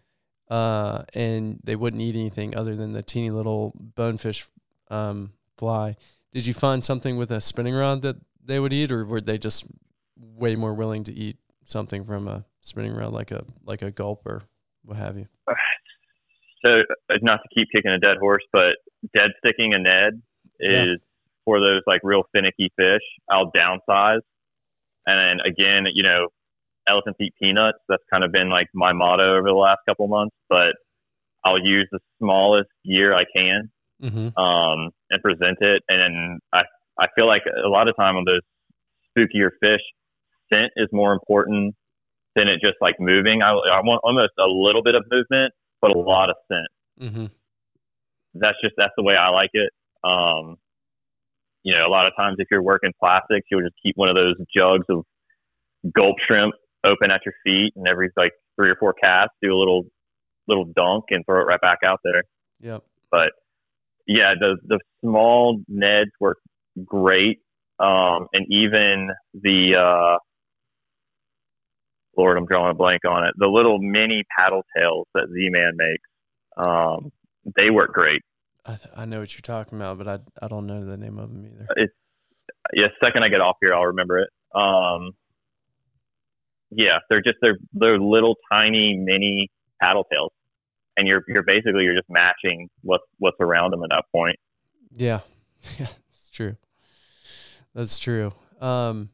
[0.50, 4.48] uh, and they wouldn't eat anything other than the teeny little bonefish
[4.90, 5.96] um, fly.
[6.32, 9.38] Did you find something with a spinning rod that they would eat, or were they
[9.38, 9.66] just
[10.18, 14.26] way more willing to eat something from a spinning rod, like a like a Gulp
[14.26, 14.44] or
[14.84, 15.28] what have you?
[16.66, 18.78] So uh, not to keep kicking a dead horse, but
[19.14, 20.22] dead sticking a Ned
[20.60, 20.84] Yeah.
[20.84, 21.00] is
[21.46, 23.02] for those like real finicky fish.
[23.30, 24.22] I'll downsize,
[25.06, 26.28] and then again, you know,
[26.88, 27.80] elephants eat peanuts.
[27.90, 30.36] That's kind of been like my motto over the last couple months.
[30.50, 30.74] But
[31.44, 33.72] I'll use the smallest gear I can
[34.04, 34.38] Mm-hmm.
[34.38, 35.82] um, and present it.
[35.90, 36.62] And I
[37.00, 38.42] I feel like a lot of time on those
[39.18, 39.82] spookier fish,
[40.54, 41.76] scent is more important
[42.36, 43.42] than it just like moving.
[43.42, 46.68] I, I want almost a little bit of movement, but a lot of scent.
[47.02, 47.26] Mm-hmm.
[48.40, 49.72] That's just that's the way I like it.
[50.04, 50.58] Um,
[51.64, 54.16] you know, a lot of times if you're working plastics, you'll just keep one of
[54.16, 55.04] those jugs of
[55.94, 59.58] Gulp shrimp open at your feet, and every like three or four casts, do a
[59.58, 59.84] little
[60.48, 62.24] little dunk and throw it right back out there.
[62.62, 62.84] Yep.
[63.12, 63.32] But
[64.08, 66.38] yeah, the the small neds work
[66.84, 67.40] great,
[67.80, 70.18] um, and even the uh,
[72.18, 73.34] Lord, I'm drawing a blank on it.
[73.38, 77.12] The little mini paddle tails that Z-Man makes, um,
[77.58, 78.22] they work great.
[78.68, 81.18] I, th- I know what you're talking about, but I I don't know the name
[81.18, 81.68] of them either.
[81.78, 81.94] It's
[82.74, 82.88] yeah.
[83.04, 84.30] Second I get off here, I'll remember it.
[84.54, 85.12] Um,
[86.70, 89.50] yeah, they're just they're they're little tiny mini
[89.82, 90.34] paddle tails,
[90.98, 94.38] and you're you're basically you're just matching what's what's around them at that point.
[94.92, 95.22] Yeah,
[95.80, 96.58] yeah, it's true.
[97.74, 98.34] That's true.
[98.60, 99.12] Um,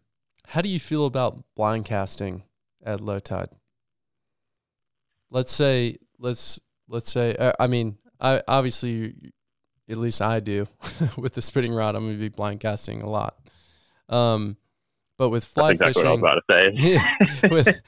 [0.48, 2.44] how do you feel about blind casting
[2.84, 3.50] at low tide?
[5.30, 9.34] Let's say let's let's say uh, I mean I obviously
[9.90, 10.68] at least I do
[11.18, 13.38] with the spinning rod I'm going to be blind casting a lot.
[14.10, 14.58] Um,
[15.18, 17.02] but with fly fishing, what I was about to
[17.42, 17.48] say.
[17.50, 17.82] with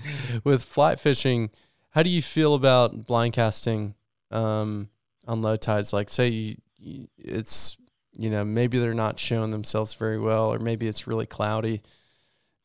[0.43, 1.49] with fly fishing,
[1.91, 3.95] how do you feel about blind casting
[4.31, 4.89] um,
[5.27, 5.91] on low tides?
[5.93, 7.77] Like, say you, you- it's
[8.13, 11.81] you know maybe they're not showing themselves very well, or maybe it's really cloudy.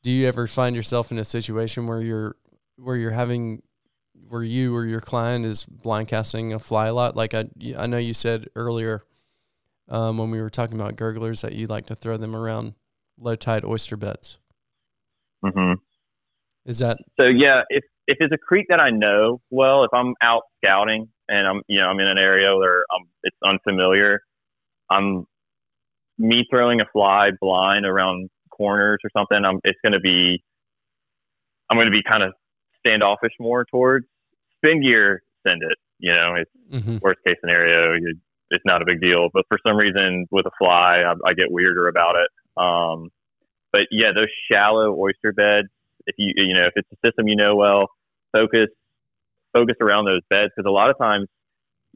[0.02, 2.36] Do you ever find yourself in a situation where you're
[2.76, 3.62] where you're having
[4.28, 7.16] where you or your client is blind casting a fly a lot?
[7.16, 9.02] Like I I know you said earlier
[9.90, 12.74] um, when we were talking about gurglers that you like to throw them around
[13.18, 14.38] low tide oyster beds.
[15.44, 15.74] hmm
[16.64, 20.14] Is that So yeah, if if it's a creek that I know well, if I'm
[20.22, 24.20] out scouting and I'm you know I'm in an area where I'm, it's unfamiliar,
[24.90, 25.26] I'm
[26.18, 29.44] me throwing a fly blind around corners or something.
[29.44, 30.42] I'm it's going to be
[31.70, 32.32] I'm going to be kind of
[32.84, 34.06] standoffish more towards
[34.56, 35.22] spin gear.
[35.46, 35.78] Send it.
[35.98, 37.94] You know, it's hmm worst case scenario.
[37.94, 38.14] You,
[38.50, 39.28] it's not a big deal.
[39.32, 42.28] But for some reason, with a fly, I, I get weirder about it.
[42.62, 43.10] Um,
[43.72, 45.68] but yeah, those shallow oyster beds.
[46.06, 47.88] If you you know if it's a system you know well,
[48.32, 48.68] focus
[49.52, 51.28] focus around those beds because a lot of times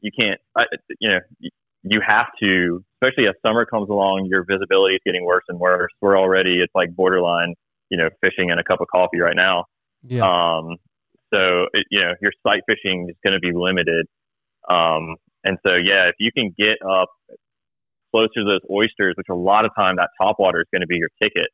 [0.01, 0.39] you can't.
[0.57, 0.63] I,
[0.99, 1.51] you know you-
[1.87, 5.91] you have to, especially as summer comes along, your visibility is getting worse and worse.
[6.01, 7.53] We're already it's like borderline,
[7.91, 9.65] you know, fishing and a cup of coffee right now.
[10.01, 10.23] yeah.
[10.23, 10.77] Um,
[11.31, 14.07] so it, you know your sight fishing is going to be limited.
[14.67, 17.09] Um, and so yeah, if you can get up
[18.11, 20.87] closer to those oysters, which a lot of time that top water is going to
[20.87, 21.49] be your ticket,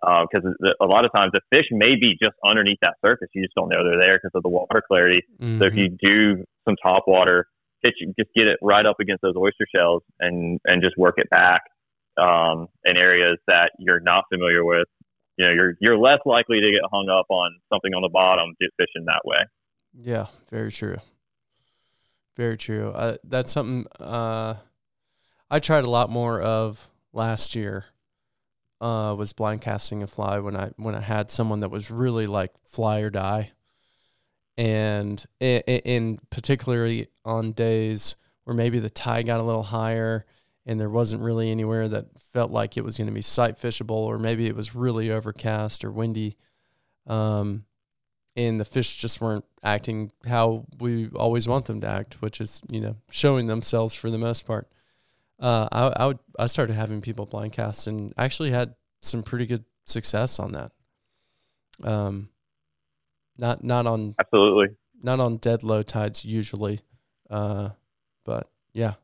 [0.00, 0.44] because
[0.80, 3.28] a lot of times the fish may be just underneath that surface.
[3.34, 5.20] You just don't know they're there because of the water clarity.
[5.58, 7.46] So if you do some top water,
[7.84, 11.28] pitch, just get it right up against those oyster shells and and just work it
[11.30, 11.62] back
[12.20, 14.86] um, in areas that you're not familiar with.
[15.36, 18.54] You know, you're you're less likely to get hung up on something on the bottom
[18.60, 19.38] just fishing that way.
[19.94, 20.98] Yeah, very true.
[22.40, 22.88] Very true.
[22.92, 24.54] Uh, that's something uh,
[25.50, 27.84] I tried a lot more of last year.
[28.80, 32.26] Uh, was blind casting a fly when I when I had someone that was really
[32.26, 33.52] like fly or die,
[34.56, 40.24] and in particularly on days where maybe the tide got a little higher
[40.64, 43.90] and there wasn't really anywhere that felt like it was going to be sight fishable,
[43.90, 46.38] or maybe it was really overcast or windy.
[47.06, 47.66] Um,
[48.46, 52.62] and the fish just weren't acting how we always want them to act, which is
[52.70, 54.68] you know showing themselves for the most part.
[55.38, 59.46] Uh, I I would I started having people blind cast and actually had some pretty
[59.46, 60.72] good success on that.
[61.84, 62.30] Um,
[63.38, 64.76] not not on Absolutely.
[65.02, 66.80] not on dead low tides usually,
[67.28, 67.70] uh,
[68.24, 68.94] but yeah,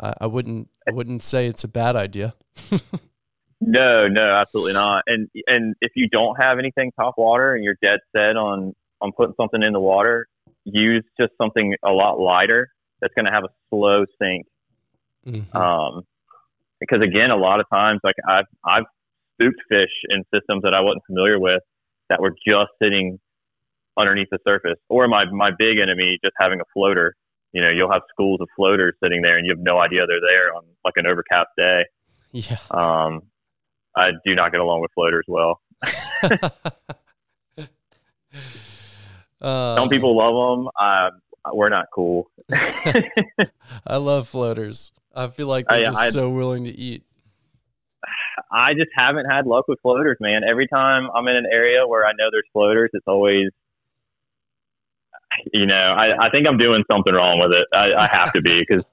[0.00, 2.34] I, I wouldn't I wouldn't say it's a bad idea.
[3.60, 5.04] No, no, absolutely not.
[5.06, 9.12] And and if you don't have anything top water and you're dead set on on
[9.12, 10.26] putting something in the water,
[10.64, 12.68] use just something a lot lighter
[13.00, 14.46] that's going to have a slow sink.
[15.26, 15.54] Mhm.
[15.54, 16.02] Um,
[16.80, 18.84] because again, a lot of times, like I've I've
[19.34, 21.62] spooked fish in systems that I wasn't familiar with
[22.08, 23.18] that were just sitting
[23.96, 24.78] underneath the surface.
[24.88, 27.14] Or my my big enemy, just having a floater.
[27.52, 30.18] You know, you'll have schools of floaters sitting there, and you have no idea they're
[30.28, 31.84] there on like an overcast day.
[32.32, 32.56] yeah.
[32.70, 33.22] Um,
[33.96, 35.60] I do not get along with floaters well.
[39.40, 40.68] uh, Some people love them.
[40.78, 41.10] Uh,
[41.52, 42.30] we're not cool.
[42.52, 44.92] I love floaters.
[45.14, 47.02] I feel like they're just I- so willing to eat.
[48.50, 50.42] I just haven't had luck with floaters, man.
[50.48, 53.48] Every time I'm in an area where I know there's floaters, it's always,
[55.52, 57.66] you know, I, I think I'm doing something wrong with it.
[57.74, 58.84] I, I have to be because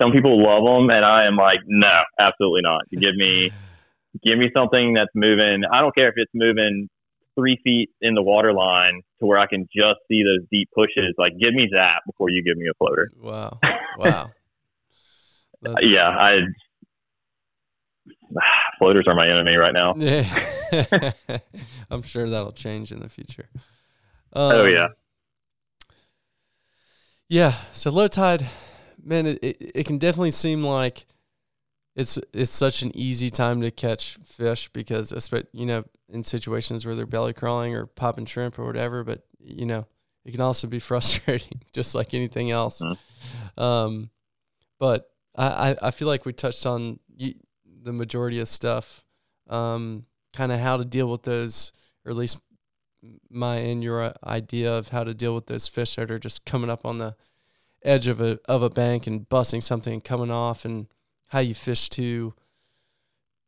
[0.00, 2.82] some people love them, and I am like, no, absolutely not.
[2.90, 3.52] You give me,
[4.24, 5.62] give me something that's moving.
[5.72, 6.88] I don't care if it's moving
[7.34, 11.14] three feet in the water line to where I can just see those deep pushes.
[11.18, 13.10] Like, give me that before you give me a floater.
[13.20, 13.58] Wow.
[13.98, 14.30] Wow.
[15.80, 16.34] Yeah, I.
[18.78, 19.94] Floaters are my enemy right now.
[19.96, 21.12] Yeah.
[21.90, 23.48] I'm sure that'll change in the future.
[24.32, 24.88] Oh, Um, yeah.
[27.28, 27.54] Yeah.
[27.72, 28.46] So low tide,
[29.02, 31.06] man, it, it, it can definitely seem like
[31.98, 35.12] it's it's such an easy time to catch fish because
[35.52, 39.02] you know in situations where they're belly crawling or popping shrimp or whatever.
[39.02, 39.84] But you know,
[40.24, 42.80] it can also be frustrating, just like anything else.
[42.80, 43.60] Mhm.
[43.60, 44.10] Um,
[44.78, 49.04] but I, I, I feel like we touched on the majority of stuff,
[49.50, 51.72] um, kind of how to deal with those,
[52.04, 52.38] or at least
[53.28, 56.44] my and your uh, idea of how to deal with those fish that are just
[56.44, 57.16] coming up on the
[57.82, 60.86] edge of a of a bank and busting something and coming off, and
[61.28, 62.34] how you fish to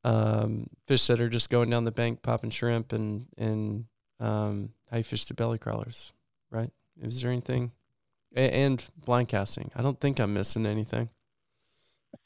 [0.04, 3.84] um, fish that are just going down the bank popping shrimp, and and
[4.18, 6.12] um, how you fish to belly crawlers,
[6.50, 6.70] right?
[7.00, 7.72] Is there anything?
[8.36, 9.70] A- and blind casting.
[9.74, 11.10] I don't think I'm missing anything.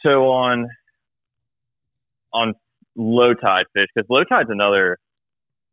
[0.02, 0.68] So on
[2.32, 2.55] on
[2.96, 4.98] low tide fish, because low tide's another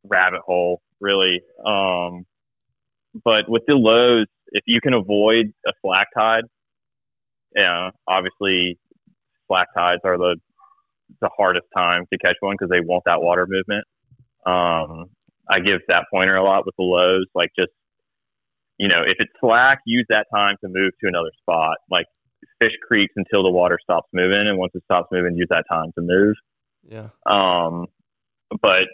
[0.04, 1.42] rabbit hole, really.
[1.66, 2.26] Um,
[3.24, 6.44] but with the lows, if you can avoid a slack tide,
[7.56, 8.78] yeah, obviously
[9.52, 10.38] slack tides are the
[11.20, 13.84] the hardest time to catch one because they want that water movement.
[14.46, 15.10] Um,
[15.50, 17.72] I give that pointer a lot with the lows, like just
[18.78, 21.78] you know, if it's slack, use that time to move to another spot.
[21.90, 22.08] Like
[22.60, 25.92] fish creeks until the water stops moving, and once it stops moving, use that time
[25.96, 26.36] to move.
[26.84, 27.10] Yeah.
[27.26, 27.88] Um,
[28.62, 28.88] but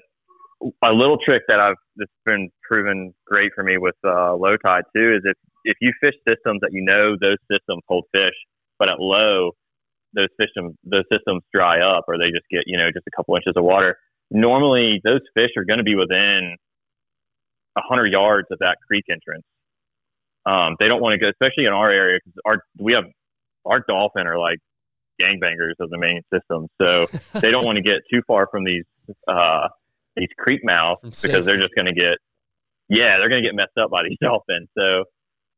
[0.84, 4.84] a little trick that I've that's been proven great for me with uh, low tide
[4.96, 8.36] too is if if you fish systems that you know those systems hold fish,
[8.80, 9.52] but at low
[10.18, 13.36] those systems those systems dry up or they just get you know just a couple
[13.36, 13.98] inches of water.
[14.30, 16.58] Normally, those fish are going to be within
[17.78, 19.46] a hundred yards of that creek entrance.
[20.46, 23.06] Um, they don't want to go, especially in our area, because our we have
[23.66, 24.60] our dolphin are like
[25.22, 27.06] gangbangers of the main system, so
[27.40, 28.86] they don't want to get too far from these
[29.28, 29.68] uh,
[30.16, 32.18] these creek mouths because they're just going to get
[32.90, 34.68] yeah they're going to get messed up by these dolphins.
[34.78, 35.04] So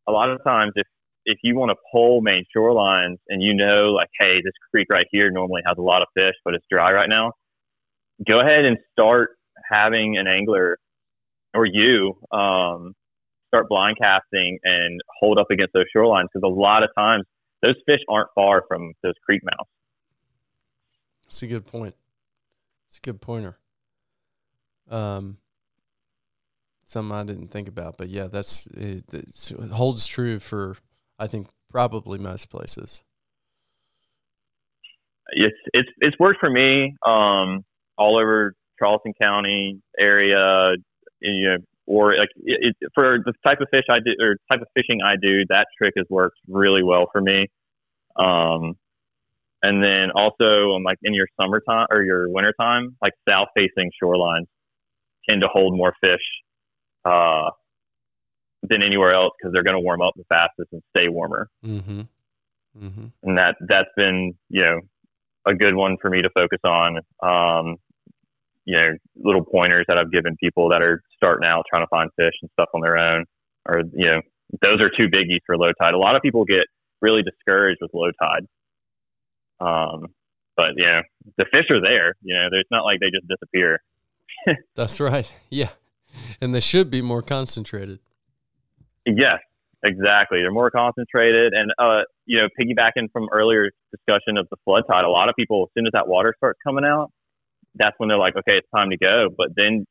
[0.07, 0.86] a lot of times if
[1.30, 5.05] if you want to pull main shorelines and you know like hey this creek right
[5.11, 7.32] here normally has a lot of fish but it's dry right now,
[8.27, 9.38] go ahead and start
[9.71, 10.77] having an angler
[11.53, 12.95] or you um,
[13.47, 17.23] start blind casting and hold up against those shorelines because a lot of times
[17.61, 19.69] those fish aren't far from those creek mouths.
[21.27, 21.95] It's a good point.
[22.88, 23.57] It's a good pointer.
[24.89, 25.38] Um,
[26.86, 30.75] something I didn't think about, but yeah, that's it, it holds true for
[31.20, 33.03] I think probably most places.
[35.32, 37.63] it's it's it's worked for me um,
[37.97, 40.74] all over Charleston County area,
[41.20, 44.61] you know, or like it, it, for the type of fish I do or type
[44.61, 47.47] of fishing I do, that trick has worked really well for me.
[48.15, 48.76] Um,
[49.61, 54.47] and then also, um, like in your summertime or your wintertime, like south facing shorelines
[55.30, 56.22] tend to hold more fish
[57.05, 57.49] uh,
[58.70, 62.01] than anywhere else because they're going to warm up the fastest and stay warmer Mm-hmm.
[62.80, 63.05] Mm-hmm.
[63.24, 64.80] and that that's been you know
[65.47, 66.99] a good one for me to focus on.
[67.22, 67.78] Um,
[68.65, 72.11] you know, little pointers that I've given people that are starting out trying to find
[72.15, 73.26] fish and stuff on their own,
[73.65, 74.22] or you know,
[74.61, 75.93] those are two biggies for low tide.
[75.93, 76.65] A lot of people get
[77.01, 78.45] really discouraged with low tide.
[79.59, 80.07] Um,
[80.55, 81.01] but you know,
[81.38, 82.13] the fish are there.
[82.22, 83.82] You know, it's not like they just disappear.
[84.76, 85.34] That's right.
[85.49, 85.70] Yeah,
[86.39, 87.99] and they should be more concentrated.
[89.18, 89.39] Yes,
[89.84, 90.39] exactly.
[90.41, 95.03] They're more concentrated, and uh, you know, piggybacking from earlier discussion of the flood tide,
[95.03, 97.12] a lot of people, as soon as that water starts coming out,
[97.76, 99.30] that's when they're like, okay, it's time to go.
[99.36, 99.86] But then,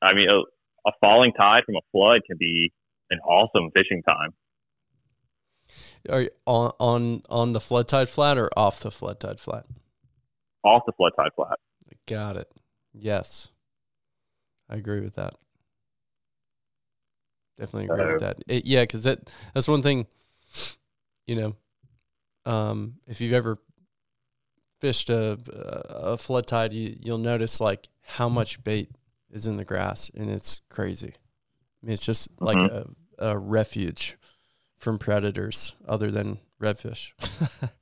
[0.00, 2.72] I mean, a, a falling tide from a flood can be
[3.10, 4.30] an awesome fishing time.
[6.10, 9.66] Are you on on on the flood tide flat or off the flood tide flat?
[10.64, 11.58] Off the flood tide flat.
[12.06, 12.50] Got it.
[12.92, 13.48] Yes,
[14.68, 15.34] I agree with that.
[17.62, 18.36] Definitely agree with that.
[18.48, 20.06] It, yeah, because that that's one thing.
[21.28, 21.56] You know,
[22.52, 23.58] um, if you've ever
[24.80, 25.38] fished a
[25.88, 28.90] a flood tide, you you'll notice like how much bait
[29.30, 31.14] is in the grass, and it's crazy.
[31.14, 32.88] I mean, it's just like a,
[33.18, 34.16] a refuge
[34.76, 37.12] from predators other than redfish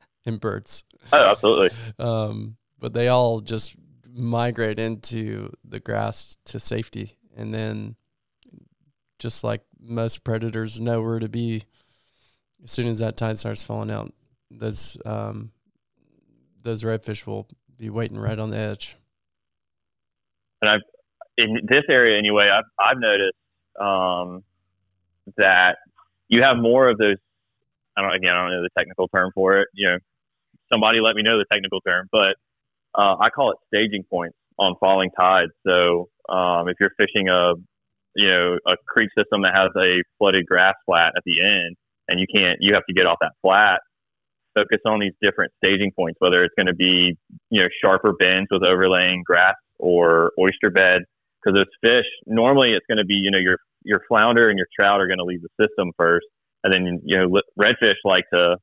[0.27, 1.71] and birds Oh, absolutely.
[1.99, 3.75] um, but they all just
[4.13, 7.97] migrate into the grass to safety, and then
[9.19, 11.63] just like most predators know where to be,
[12.63, 14.13] as soon as that tide starts falling out,
[14.51, 15.53] those um,
[16.63, 17.47] those redfish will
[17.79, 18.97] be waiting right on the edge.
[20.61, 20.81] And I've
[21.39, 23.37] in this area anyway, I've I've noticed
[23.81, 24.45] um,
[25.37, 25.79] that
[26.29, 27.17] you have more of those.
[27.97, 29.69] I don't again, I don't know the technical term for it.
[29.75, 29.99] You know,
[30.73, 32.37] somebody let me know the technical term, but
[32.95, 35.53] uh, I call it staging points on falling tides.
[35.67, 37.55] So um, if you're fishing a
[38.17, 41.77] you know a creek system that has a flooded grass flat at the end,
[42.09, 43.81] and you can't, you have to get off that flat.
[44.55, 47.17] Focus on these different staging points, whether it's going to be
[47.51, 51.03] you know sharper bends with overlaying grass or oyster bed
[51.43, 54.67] because those fish normally it's going to be you know your your flounder and your
[54.79, 56.27] trout are going to leave the system first,
[56.65, 58.57] and then you know redfish like to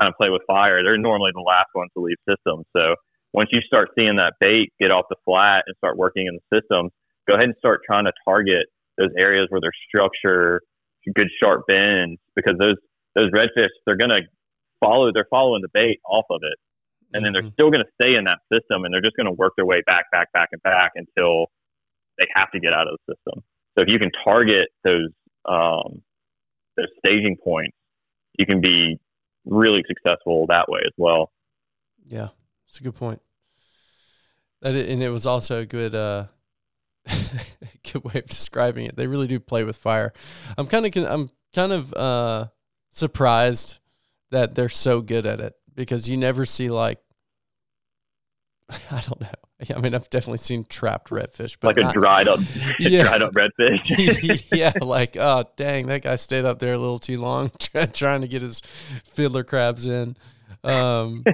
[0.00, 0.82] kind of play with fire.
[0.82, 2.64] They're normally the last ones to leave systems.
[2.76, 2.94] So
[3.32, 6.60] once you start seeing that bait get off the flat and start working in the
[6.60, 6.90] system,
[7.28, 8.66] go ahead and start trying to target
[8.98, 10.60] those areas where there's structure,
[11.14, 12.76] good sharp bends, because those
[13.14, 14.22] those redfish they're going to
[14.80, 16.58] follow they're following the bait off of it,
[17.14, 17.52] and then they're Mhm.
[17.52, 19.82] still going to stay in that system, and they're just going to work their way
[19.86, 21.46] back, back, back, and back until
[22.18, 23.42] they have to get out of the system.
[23.76, 25.10] So if you can target those
[25.44, 26.02] um,
[26.76, 27.76] those staging points,
[28.38, 28.98] you can be
[29.44, 31.30] really successful that way as well.
[32.04, 32.28] Yeah,
[32.68, 33.22] it's a good point.
[34.60, 36.26] That and it was also a good uh
[37.92, 38.96] good way of describing it.
[38.96, 40.12] They really do play with fire.
[40.56, 42.46] I'm kind of I'm kind of uh
[42.90, 43.78] surprised
[44.30, 46.98] that they're so good at it because you never see like
[48.90, 49.28] I don't know.
[49.74, 52.40] I mean, I've definitely seen trapped redfish, but like a dried up,
[52.78, 53.04] Yeah.
[53.04, 54.44] dried up redfish.
[54.52, 57.50] yeah, like oh dang, that guy stayed up there a little too long
[57.92, 58.60] trying to get his
[59.04, 60.16] fiddler crabs in.
[60.62, 61.24] Um,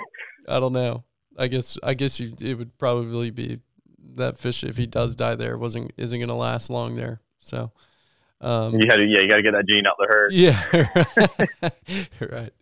[0.48, 1.04] I don't know.
[1.38, 3.58] I guess I guess you, it would probably be
[4.16, 7.20] that fish if he does die there wasn't isn't gonna last long there.
[7.38, 7.72] So,
[8.40, 10.32] um, you had to, yeah, you got to get that gene out the herd.
[10.32, 10.62] yeah,
[12.34, 12.52] right.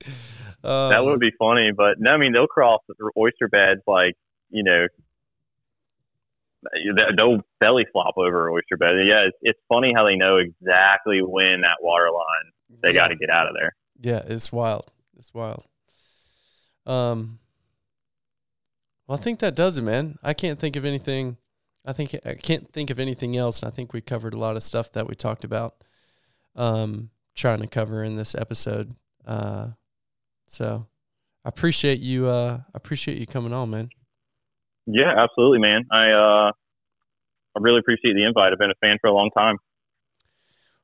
[0.63, 2.83] Um, that would be funny, but no, I mean they'll cross
[3.17, 4.15] oyster beds like
[4.51, 4.87] you know
[6.63, 8.93] they- they'll belly flop over oyster bed.
[9.05, 12.95] Yeah, it's, it's funny how they know exactly when that water line they yeah.
[12.95, 13.75] got to get out of there.
[14.01, 14.91] Yeah, it's wild.
[15.19, 15.65] It's wild.
[16.87, 17.39] Um,
[19.11, 20.21] well, I think that does it, man.
[20.23, 21.37] I can't think of anything.
[21.85, 24.55] I think I can't think of anything else, and I think we covered a lot
[24.55, 25.83] of stuff that we talked about.
[26.55, 28.95] Um, trying to cover in this episode.
[29.27, 29.71] Uh,
[30.47, 30.87] so
[31.45, 32.29] I appreciate you.
[32.29, 33.91] Uh, I appreciate you coming on, man.
[34.87, 35.87] Yeah, absolutely, man.
[35.91, 36.53] I uh,
[37.57, 38.53] I really appreciate the invite.
[38.53, 39.57] I've been a fan for a long time.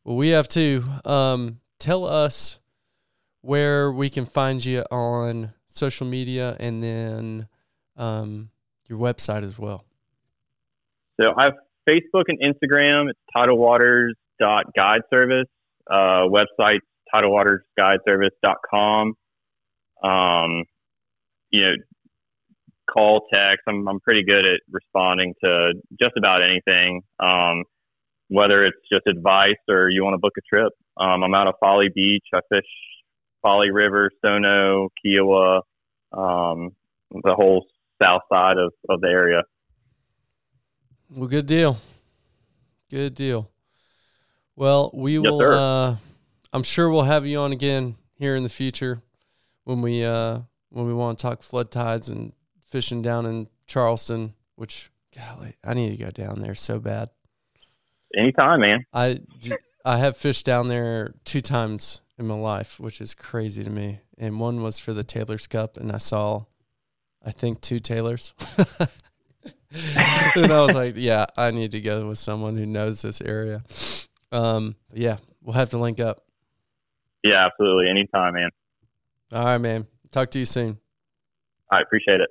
[0.03, 0.83] Well, we have to.
[1.05, 2.59] Um, tell us
[3.43, 7.47] where we can find you on social media, and then
[7.97, 8.51] um,
[8.87, 9.85] your website as well.
[11.21, 11.55] So I have
[11.89, 13.11] Facebook and Instagram.
[13.11, 15.49] It's tidalwaters.guide service.
[15.89, 16.81] Uh, website
[17.15, 19.15] tidalwatersguideservice.com.
[20.03, 20.65] Um,
[21.51, 21.75] you know,
[22.91, 23.63] call, text.
[23.69, 27.03] I'm I'm pretty good at responding to just about anything.
[27.21, 27.65] Um,
[28.29, 30.73] whether it's just advice or you want to book a trip.
[30.97, 32.25] Um, I'm out of Folly Beach.
[32.35, 32.67] I fish
[33.43, 35.61] Folly River, Stono, Kiawah,
[36.13, 36.73] um,
[37.11, 37.67] the whole
[38.03, 39.43] south side of, of the area.
[41.11, 41.79] Well, good deal.
[42.91, 43.51] Good deal.
[44.55, 45.41] Well, we Yes, will.
[45.41, 45.97] Uh,
[46.53, 49.03] I'm sure we'll have you on again here in the future
[49.65, 50.41] when we uh,
[50.71, 52.33] when we want to talk flood tides and
[52.67, 54.35] fishing down in Charleston.
[54.55, 57.11] Which, golly, I need to go down there so bad.
[58.17, 58.87] Anytime, man.
[58.93, 59.21] I
[59.85, 64.01] I have fished down there two times in my life, which is crazy to me.
[64.19, 66.47] And one was for the Taylor's Cup, and I saw,
[67.27, 68.33] I think, two tailers.
[69.73, 73.65] and I was like, yeah, I need to go with someone who knows this area.
[74.33, 76.25] Um, yeah, we'll have to link up.
[77.25, 77.91] Yeah, absolutely.
[77.91, 78.51] Anytime, man.
[79.33, 79.87] All right, man.
[80.13, 80.79] Talk to you soon.
[81.71, 82.31] I appreciate it.